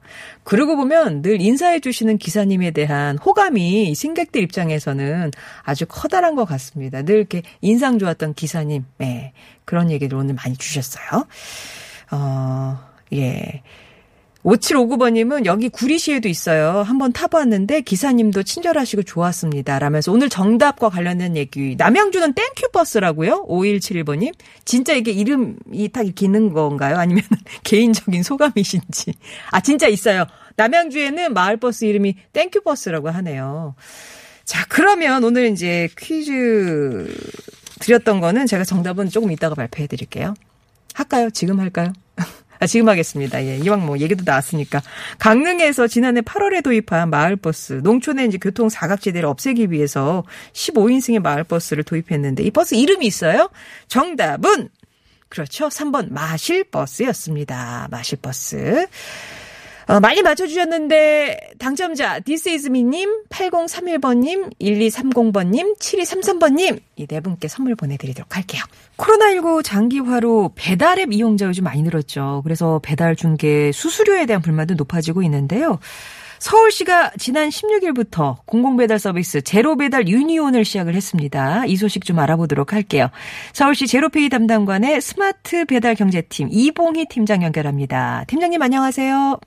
그러고 0.44 0.76
보면 0.76 1.22
늘 1.22 1.40
인사해 1.40 1.80
주시는 1.80 2.18
기사님에 2.18 2.72
대한 2.72 3.18
호감이 3.18 3.96
승객들 3.96 4.42
입장에서는 4.44 5.32
아주 5.64 5.86
커다란 5.88 6.36
것 6.36 6.46
같습니다. 6.46 7.04
늘 7.04 7.16
이렇게 7.18 7.42
인상 7.62 8.00
좋았던 8.00 8.34
기사님, 8.34 8.86
네, 8.98 9.34
그런 9.64 9.90
얘기를 9.90 10.18
오늘 10.18 10.36
많이 10.36 10.58
주셨어요. 10.58 11.26
어, 12.12 12.80
예. 13.14 13.64
5759번님은 14.48 15.46
여기 15.46 15.68
구리시에도 15.68 16.30
있어요. 16.30 16.82
한번 16.82 17.12
타봤는데 17.12 17.82
기사님도 17.82 18.44
친절하시고 18.44 19.04
좋았습니다. 19.04 19.78
라면서 19.78 20.14
오늘 20.14 20.30
정답과 20.30 20.90
관련된 20.90 21.36
얘기. 21.36 21.76
남양주는 21.78 22.34
땡큐 22.34 22.72
버스라고요? 22.72 23.46
5171번님. 23.48 24.34
진짜 24.64 24.94
이게 24.94 25.12
이름이 25.12 25.90
딱 25.92 26.06
있는 26.22 26.54
건가요? 26.54 26.98
아니면 26.98 27.24
개인적인 27.64 28.24
소감이신지. 28.24 29.14
아, 29.52 29.60
진짜 29.60 29.88
있어요. 29.88 30.26
남양주에는 30.56 31.34
마을버스 31.34 31.86
이름이 31.86 32.16
땡큐 32.32 32.62
버스라고 32.62 33.10
하네요. 33.10 33.76
자, 34.46 34.66
그러면 34.70 35.26
오늘 35.26 35.52
이제 35.52 35.90
퀴즈 35.98 37.14
드렸던 37.80 38.22
거는 38.22 38.46
제가 38.48 38.64
정답은 38.64 39.10
조금 39.10 39.32
이따가 39.32 39.56
발표해 39.56 39.88
드릴게요. 39.88 40.34
할까요? 40.94 41.30
지금 41.32 41.60
할까요? 41.60 41.92
아, 42.60 42.66
지금 42.68 42.90
하겠습니다. 42.90 43.44
예, 43.44 43.58
이왕 43.58 43.86
뭐 43.86 43.98
얘기도 43.98 44.24
나왔으니까. 44.26 44.82
강릉에서 45.20 45.88
지난해 45.88 46.22
8월에 46.22 46.64
도입한 46.64 47.10
마을버스, 47.10 47.82
농촌의 47.84 48.28
이제 48.28 48.38
교통 48.38 48.70
사각지대를 48.70 49.28
없애기 49.28 49.72
위해서 49.72 50.24
15인승의 50.54 51.20
마을버스를 51.20 51.84
도입했는데 51.84 52.44
이 52.44 52.52
버스 52.52 52.76
이름이 52.76 53.06
있어요? 53.06 53.50
정답은 53.88 54.70
그렇죠. 55.30 55.68
3번 55.68 56.12
마실버스였습니다. 56.12 57.88
마실버스. 57.92 58.88
어, 59.88 60.02
많이 60.02 60.22
맞춰주셨는데, 60.22 61.52
당첨자, 61.60 62.20
me님, 62.70 63.24
8031번님, 63.30 64.52
1230번님, 64.60 65.80
7233번님, 65.80 66.82
이 66.98 67.08
네 67.08 67.22
분께 67.22 67.48
선물 67.48 67.76
보내드리도록 67.76 68.36
할게요. 68.36 68.62
코로나19 68.98 69.64
장기화로 69.64 70.52
배달앱 70.56 71.14
이용자 71.14 71.46
요즘 71.46 71.64
많이 71.64 71.84
늘었죠. 71.84 72.42
그래서 72.44 72.82
배달 72.84 73.16
중개 73.16 73.72
수수료에 73.72 74.26
대한 74.26 74.42
불만도 74.42 74.74
높아지고 74.76 75.24
있는데요. 75.24 75.80
서울시가 76.40 77.14
지난 77.18 77.50
16일부터 77.50 78.38
공공배달 78.46 79.00
서비스 79.00 79.42
제로배달 79.42 80.08
유니온을 80.08 80.66
시작을 80.66 80.94
했습니다. 80.96 81.66
이 81.66 81.78
소식 81.78 82.04
좀 82.06 82.20
알아보도록 82.20 82.74
할게요. 82.74 83.10
서울시 83.54 83.88
제로페이 83.88 84.30
담당관의 84.30 85.02
스마트 85.02 85.66
배달 85.66 85.96
경제팀 85.96 86.50
이봉희 86.52 87.06
팀장 87.10 87.42
연결합니다. 87.42 88.26
팀장님 88.28 88.62
안녕하세요. 88.62 89.40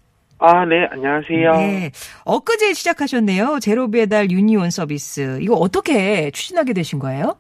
아, 0.43 0.65
네, 0.65 0.89
안녕하세요. 0.91 1.53
네. 1.53 1.91
엊그제 2.25 2.73
시작하셨네요. 2.73 3.59
제로 3.61 3.91
배달 3.91 4.31
유니온 4.31 4.71
서비스. 4.71 5.39
이거 5.43 5.55
어떻게 5.55 6.31
추진하게 6.31 6.73
되신 6.73 6.99
거예요? 6.99 7.37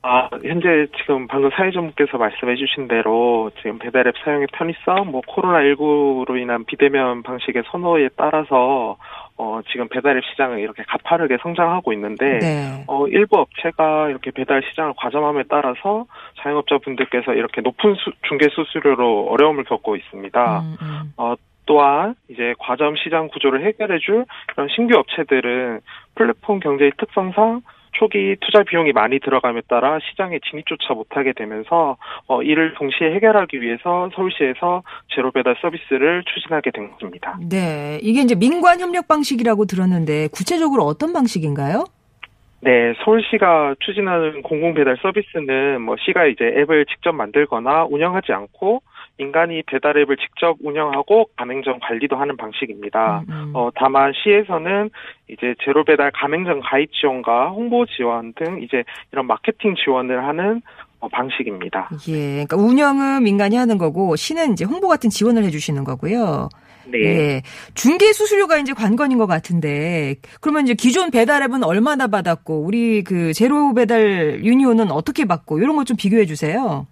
아, 0.00 0.30
현재 0.42 0.86
지금 0.96 1.26
방금 1.26 1.50
사회자분께서 1.50 2.16
말씀해 2.16 2.54
주신 2.56 2.88
대로 2.88 3.50
지금 3.58 3.78
배달앱 3.78 4.14
사용의 4.24 4.46
편의성, 4.52 5.10
뭐 5.10 5.20
코로나19로 5.22 6.40
인한 6.40 6.64
비대면 6.64 7.22
방식의 7.22 7.64
선호에 7.70 8.10
따라서 8.16 8.96
어, 9.36 9.60
지금 9.70 9.88
배달앱 9.88 10.24
시장은 10.30 10.60
이렇게 10.60 10.84
가파르게 10.84 11.36
성장하고 11.42 11.92
있는데 11.92 12.38
네. 12.38 12.84
어, 12.86 13.06
일부 13.08 13.40
업체가 13.40 14.08
이렇게 14.08 14.30
배달 14.30 14.62
시장을 14.70 14.94
과점함에 14.96 15.42
따라서 15.50 16.06
자영업자분들께서 16.40 17.34
이렇게 17.34 17.60
높은 17.60 17.94
수, 17.96 18.12
중개 18.28 18.48
수수료로 18.48 19.26
어려움을 19.28 19.64
겪고 19.64 19.96
있습니다. 19.96 20.60
음, 20.60 20.76
음. 20.80 21.12
어, 21.18 21.34
또한 21.66 22.14
이제 22.28 22.54
과점 22.58 22.96
시장 22.96 23.28
구조를 23.28 23.64
해결해줄 23.66 24.24
이런 24.54 24.68
신규 24.74 24.96
업체들은 24.96 25.80
플랫폼 26.14 26.60
경제의 26.60 26.92
특성상 26.96 27.62
초기 27.98 28.36
투자 28.40 28.62
비용이 28.62 28.92
많이 28.92 29.18
들어감에 29.20 29.62
따라 29.68 29.98
시장에 30.10 30.38
진입조차 30.48 30.94
못하게 30.94 31.32
되면서 31.32 31.96
어, 32.26 32.42
이를 32.42 32.74
동시에 32.74 33.14
해결하기 33.14 33.60
위해서 33.60 34.10
서울시에서 34.14 34.82
제로 35.14 35.30
배달 35.30 35.56
서비스를 35.60 36.22
추진하게 36.24 36.70
된 36.72 36.90
것입니다. 36.90 37.38
네. 37.48 37.98
이게 38.02 38.20
이제 38.20 38.34
민관 38.34 38.80
협력 38.80 39.08
방식이라고 39.08 39.64
들었는데 39.64 40.28
구체적으로 40.28 40.84
어떤 40.84 41.12
방식인가요? 41.12 41.84
네, 42.60 42.94
서울시가 43.04 43.76
추진하는 43.80 44.42
공공 44.42 44.74
배달 44.74 44.96
서비스는 45.00 45.80
뭐 45.82 45.96
시가 45.98 46.26
이제 46.26 46.44
앱을 46.44 46.86
직접 46.86 47.12
만들거나 47.12 47.84
운영하지 47.84 48.32
않고 48.32 48.82
인간이 49.18 49.62
배달 49.66 49.96
앱을 49.96 50.16
직접 50.18 50.56
운영하고 50.62 51.30
가맹점 51.36 51.78
관리도 51.80 52.16
하는 52.16 52.36
방식입니다. 52.36 53.24
음, 53.28 53.32
음. 53.32 53.52
어, 53.54 53.70
다만 53.74 54.12
시에서는 54.12 54.90
이제 55.28 55.54
제로 55.64 55.84
배달 55.84 56.10
가맹점 56.12 56.60
가입 56.60 56.92
지원과 56.92 57.50
홍보 57.50 57.86
지원 57.86 58.32
등 58.34 58.60
이제 58.62 58.84
이런 59.12 59.26
마케팅 59.26 59.74
지원을 59.74 60.26
하는 60.26 60.60
어, 61.00 61.08
방식입니다. 61.08 61.90
예. 62.08 62.44
그러니까 62.46 62.56
운영은 62.56 63.22
민간이 63.22 63.56
하는 63.56 63.78
거고 63.78 64.16
시는 64.16 64.52
이제 64.52 64.64
홍보 64.64 64.88
같은 64.88 65.10
지원을 65.10 65.44
해 65.44 65.50
주시는 65.50 65.84
거고요. 65.84 66.48
네. 66.88 66.98
예. 67.04 67.42
중개 67.74 68.12
수수료가 68.12 68.58
이제 68.58 68.72
관건인 68.72 69.18
것 69.18 69.26
같은데 69.26 70.14
그러면 70.40 70.64
이제 70.64 70.74
기존 70.74 71.10
배달앱은 71.10 71.64
얼마나 71.64 72.06
받았고 72.06 72.60
우리 72.62 73.02
그 73.02 73.32
제로 73.32 73.74
배달 73.74 74.44
유니온은 74.44 74.90
어떻게 74.92 75.24
받고 75.24 75.58
이런 75.58 75.74
것 75.74 75.84
좀 75.84 75.96
비교해 75.96 76.26
주세요. 76.26 76.86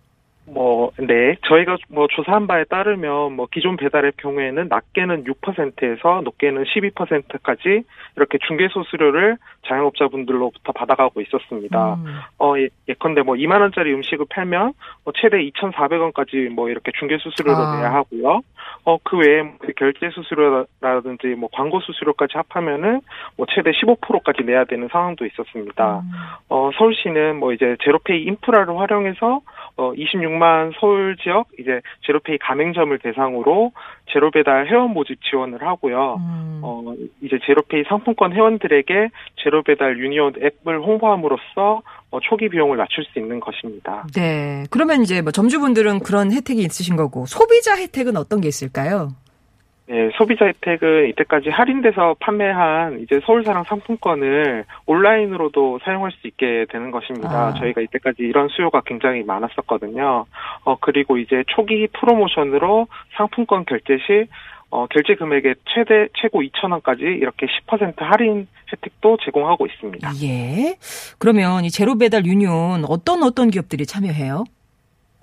뭐, 0.46 0.90
네. 0.98 1.36
저희가 1.46 1.76
뭐 1.88 2.06
조사한 2.08 2.46
바에 2.46 2.64
따르면 2.64 3.32
뭐 3.32 3.46
기존 3.50 3.76
배달앱 3.76 4.16
경우에는 4.18 4.68
낮게는 4.68 5.24
6%에서 5.24 6.20
높게는 6.22 6.64
12%까지 6.64 7.82
이렇게 8.16 8.38
중개 8.46 8.68
수수료를 8.68 9.36
자영업자분들로부터 9.66 10.72
받아가고 10.72 11.20
있었습니다. 11.22 11.94
음. 11.94 12.20
어, 12.38 12.54
예- 12.58 12.68
예컨대 12.88 13.22
뭐 13.22 13.34
2만 13.36 13.60
원짜리 13.60 13.92
음식을 13.94 14.26
팔면 14.28 14.74
뭐 15.04 15.12
최대 15.16 15.38
2,400원까지 15.38 16.50
뭐 16.50 16.68
이렇게 16.68 16.92
중개 16.98 17.16
수수료를 17.18 17.64
아. 17.64 17.76
내야 17.76 17.92
하고요. 17.94 18.42
어, 18.84 18.98
그 19.02 19.16
외에 19.16 19.42
뭐 19.42 19.56
결제 19.76 20.10
수수료라든지 20.10 21.28
뭐 21.38 21.48
광고 21.52 21.80
수수료까지 21.80 22.34
합하면은 22.36 23.00
뭐 23.36 23.46
최대 23.54 23.70
15%까지 23.70 24.42
내야 24.44 24.64
되는 24.64 24.88
상황도 24.88 25.24
있었습니다. 25.26 26.00
음. 26.00 26.10
어, 26.50 26.70
서울시는 26.76 27.38
뭐 27.38 27.52
이제 27.52 27.76
제로페이 27.82 28.24
인프라를 28.24 28.78
활용해서 28.78 29.40
어, 29.76 29.92
26만 29.92 30.72
서울 30.78 31.16
지역 31.16 31.48
이제 31.58 31.80
제로페이 32.06 32.38
가맹점을 32.38 32.96
대상으로 32.98 33.72
제로 34.12 34.30
배달 34.30 34.68
회원 34.68 34.90
모집 34.90 35.18
지원을 35.22 35.62
하고요. 35.62 36.16
음. 36.20 36.60
어, 36.62 36.94
이제 37.20 37.38
제로페이 37.44 37.84
상품권 37.88 38.32
회원들에게 38.32 39.10
제로 39.42 39.62
배달 39.62 39.98
유니온 39.98 40.34
앱을 40.36 40.80
홍보함으로써 40.80 41.82
어, 42.10 42.20
초기 42.20 42.48
비용을 42.48 42.76
낮출 42.76 43.04
수 43.04 43.18
있는 43.18 43.40
것입니다. 43.40 44.06
네. 44.14 44.64
그러면 44.70 45.02
이제 45.02 45.20
뭐 45.20 45.32
점주분들은 45.32 46.00
그런 46.00 46.30
혜택이 46.30 46.60
있으신 46.60 46.94
거고 46.94 47.26
소비자 47.26 47.76
혜택은 47.76 48.16
어떤 48.16 48.40
게 48.40 48.48
있을까요? 48.48 49.08
네, 49.86 50.10
소비자 50.16 50.46
혜택은 50.46 51.08
이때까지 51.10 51.50
할인돼서 51.50 52.16
판매한 52.18 53.00
이제 53.00 53.20
서울사랑 53.24 53.64
상품권을 53.64 54.64
온라인으로도 54.86 55.80
사용할 55.84 56.10
수 56.12 56.26
있게 56.26 56.64
되는 56.70 56.90
것입니다. 56.90 57.48
아. 57.48 57.54
저희가 57.54 57.82
이때까지 57.82 58.22
이런 58.22 58.48
수요가 58.48 58.80
굉장히 58.86 59.22
많았었거든요. 59.24 60.24
어, 60.64 60.76
그리고 60.80 61.18
이제 61.18 61.44
초기 61.48 61.86
프로모션으로 61.88 62.86
상품권 63.16 63.66
결제 63.66 63.98
시 63.98 64.26
어, 64.70 64.86
결제 64.86 65.14
금액의 65.14 65.54
최대 65.66 66.08
최고 66.20 66.42
2,000원까지 66.42 67.02
이렇게 67.02 67.46
10% 67.68 67.94
할인 67.98 68.48
혜택도 68.72 69.18
제공하고 69.24 69.66
있습니다. 69.66 70.10
예. 70.24 70.76
그러면 71.18 71.64
이 71.64 71.70
제로 71.70 71.96
배달 71.96 72.24
유니온 72.24 72.84
어떤 72.88 73.22
어떤 73.22 73.50
기업들이 73.50 73.86
참여해요? 73.86 74.44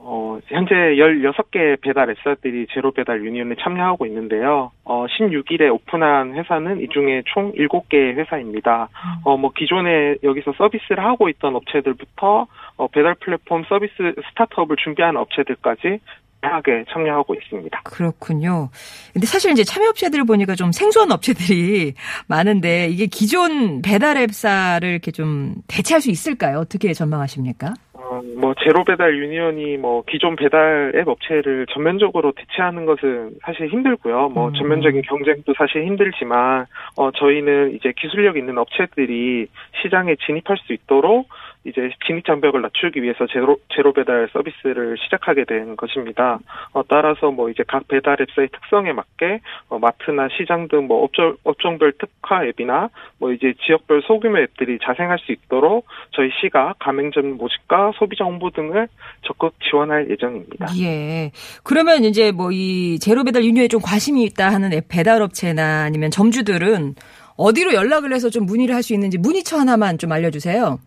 어, 0.03 0.39
현재 0.47 0.73
16개 0.73 1.79
배달 1.81 2.09
앱사들이 2.09 2.67
제로 2.73 2.91
배달 2.91 3.23
유니온에 3.23 3.55
참여하고 3.61 4.07
있는데요. 4.07 4.71
어, 4.83 5.05
16일에 5.05 5.71
오픈한 5.71 6.33
회사는 6.33 6.81
이 6.81 6.87
중에 6.89 7.21
총 7.27 7.51
7개 7.53 8.17
회사입니다. 8.17 8.89
어, 9.23 9.37
뭐 9.37 9.51
기존에 9.55 10.15
여기서 10.23 10.53
서비스를 10.57 11.03
하고 11.03 11.29
있던 11.29 11.55
업체들부터 11.55 12.47
어, 12.77 12.87
배달 12.87 13.15
플랫폼 13.15 13.63
서비스 13.65 13.93
스타트업을 14.31 14.75
준비하는 14.77 15.19
업체들까지 15.21 15.99
다양하게 16.41 16.85
참여하고 16.91 17.35
있습니다. 17.35 17.81
그렇군요. 17.83 18.69
근데 19.13 19.27
사실 19.27 19.51
이제 19.51 19.63
참여 19.63 19.89
업체들을 19.89 20.25
보니까 20.25 20.55
좀 20.55 20.71
생소한 20.71 21.11
업체들이 21.11 21.93
많은데 22.27 22.87
이게 22.89 23.05
기존 23.05 23.81
배달 23.81 24.17
앱사를 24.17 24.87
이렇게 24.89 25.11
좀 25.11 25.55
대체할 25.67 26.01
수 26.01 26.09
있을까요? 26.09 26.57
어떻게 26.57 26.93
전망하십니까? 26.93 27.75
어, 28.09 28.21
뭐 28.37 28.53
제로 28.63 28.83
배달 28.83 29.15
유니온이 29.15 29.77
뭐 29.77 30.03
기존 30.07 30.35
배달 30.35 30.91
앱 30.95 31.07
업체를 31.07 31.65
전면적으로 31.67 32.31
대체하는 32.31 32.85
것은 32.85 33.31
사실 33.41 33.67
힘들고요. 33.69 34.29
뭐 34.29 34.49
음. 34.49 34.53
전면적인 34.53 35.01
경쟁도 35.03 35.53
사실 35.57 35.85
힘들지만 35.85 36.65
어 36.97 37.11
저희는 37.11 37.75
이제 37.75 37.93
기술력 37.95 38.37
있는 38.37 38.57
업체들이 38.57 39.47
시장에 39.81 40.15
진입할 40.25 40.57
수 40.57 40.73
있도록 40.73 41.27
이제 41.63 41.91
진입 42.07 42.25
장벽을 42.25 42.61
낮추기 42.61 43.01
위해서 43.03 43.27
제로 43.27 43.57
제로 43.75 43.93
배달 43.93 44.27
서비스를 44.33 44.97
시작하게 45.03 45.45
된 45.45 45.75
것입니다. 45.75 46.39
어, 46.73 46.81
따라서 46.87 47.31
뭐 47.31 47.49
이제 47.49 47.63
각 47.67 47.87
배달 47.87 48.17
앱사의 48.21 48.49
특성에 48.51 48.93
맞게 48.93 49.39
어, 49.69 49.79
마트나 49.79 50.27
시장 50.37 50.67
등 50.67 50.81
뭐 50.87 51.03
업종 51.03 51.35
업종별 51.43 51.93
특화 51.99 52.43
앱이나 52.45 52.89
뭐 53.19 53.31
이제 53.31 53.53
지역별 53.65 54.01
소규모 54.07 54.39
앱들이 54.39 54.79
자생할 54.83 55.19
수 55.19 55.31
있도록 55.31 55.85
저희 56.11 56.29
시가 56.41 56.73
가맹점 56.79 57.37
모집과 57.37 57.91
소비자 57.95 58.23
홍보 58.25 58.49
등을 58.49 58.87
적극 59.21 59.53
지원할 59.69 60.09
예정입니다. 60.09 60.65
예. 60.81 61.31
그러면 61.63 62.03
이제 62.03 62.31
뭐 62.31 62.49
이 62.51 62.99
제로 62.99 63.23
배달 63.23 63.43
유니온에 63.43 63.67
좀 63.67 63.79
관심이 63.81 64.23
있다 64.23 64.49
하는 64.49 64.73
앱 64.73 64.87
배달 64.89 65.21
업체나 65.21 65.83
아니면 65.83 66.11
점주들은 66.11 66.95
어디로 67.37 67.73
연락을 67.73 68.13
해서 68.13 68.29
좀 68.29 68.45
문의를 68.45 68.75
할 68.75 68.81
수 68.83 68.93
있는지 68.93 69.17
문의처 69.19 69.57
하나만 69.57 69.97
좀 69.99 70.11
알려주세요. 70.11 70.79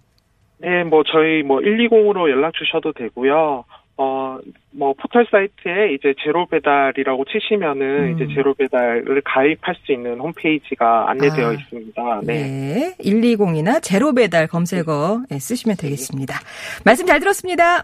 네, 0.59 0.85
뭐 0.85 1.03
저희 1.05 1.43
뭐 1.43 1.61
120으로 1.61 2.31
연락 2.31 2.55
주셔도 2.55 2.93
되고요. 2.93 3.65
어, 3.97 4.39
뭐 4.73 4.93
포털 4.95 5.25
사이트에 5.31 5.95
이제 5.95 6.15
제로 6.25 6.47
배달이라고 6.47 7.25
치시면은 7.27 7.83
음. 7.83 8.15
이제 8.15 8.35
제로 8.35 8.53
배달을 8.55 9.23
가입할 9.25 9.77
수 9.85 9.93
있는 9.93 10.19
홈페이지가 10.19 11.11
안내되어 11.11 11.49
아, 11.49 11.53
있습니다. 11.53 12.21
네. 12.25 12.43
네. 12.43 12.95
120이나 12.99 13.81
제로 13.83 14.13
배달 14.13 14.49
검색어 14.49 15.25
예, 15.31 15.39
쓰시면 15.39 15.77
되겠습니다. 15.77 16.41
말씀 16.85 17.07
잘 17.07 17.21
들었습니다. 17.21 17.83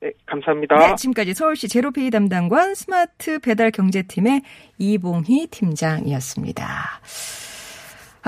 네, 0.00 0.10
감사합니다. 0.26 0.76
네, 0.76 0.94
지금까지 0.96 1.32
서울시 1.34 1.68
제로페이 1.68 2.10
담당관 2.10 2.74
스마트 2.74 3.38
배달 3.38 3.70
경제팀의 3.70 4.42
이봉희 4.78 5.46
팀장이었습니다. 5.50 6.64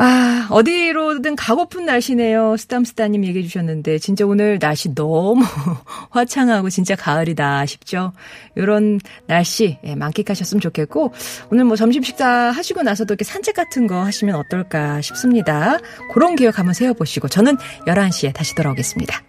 아, 0.01 0.47
어디로든 0.51 1.35
가고픈 1.35 1.85
날씨네요. 1.85 2.57
스담스따님 2.57 3.25
얘기해 3.25 3.45
주셨는데, 3.45 3.99
진짜 3.99 4.25
오늘 4.25 4.61
날씨 4.61 4.95
너무 4.95 5.45
화창하고 6.11 6.71
진짜 6.71 6.95
가을이다 6.95 7.67
싶죠? 7.67 8.13
요런 8.57 9.01
날씨, 9.27 9.77
예, 9.83 9.97
만끽하셨으면 9.97 10.61
좋겠고, 10.61 11.13
오늘 11.51 11.65
뭐 11.65 11.75
점심 11.75 12.05
식사 12.05 12.29
하시고 12.29 12.83
나서도 12.83 13.15
이렇게 13.15 13.25
산책 13.25 13.57
같은 13.57 13.89
거 13.89 14.05
하시면 14.05 14.37
어떨까 14.37 15.01
싶습니다. 15.01 15.79
그런 16.15 16.37
계획 16.37 16.61
한번 16.61 16.75
세워보시고, 16.75 17.27
저는 17.27 17.57
11시에 17.89 18.33
다시 18.33 18.55
돌아오겠습니다. 18.55 19.21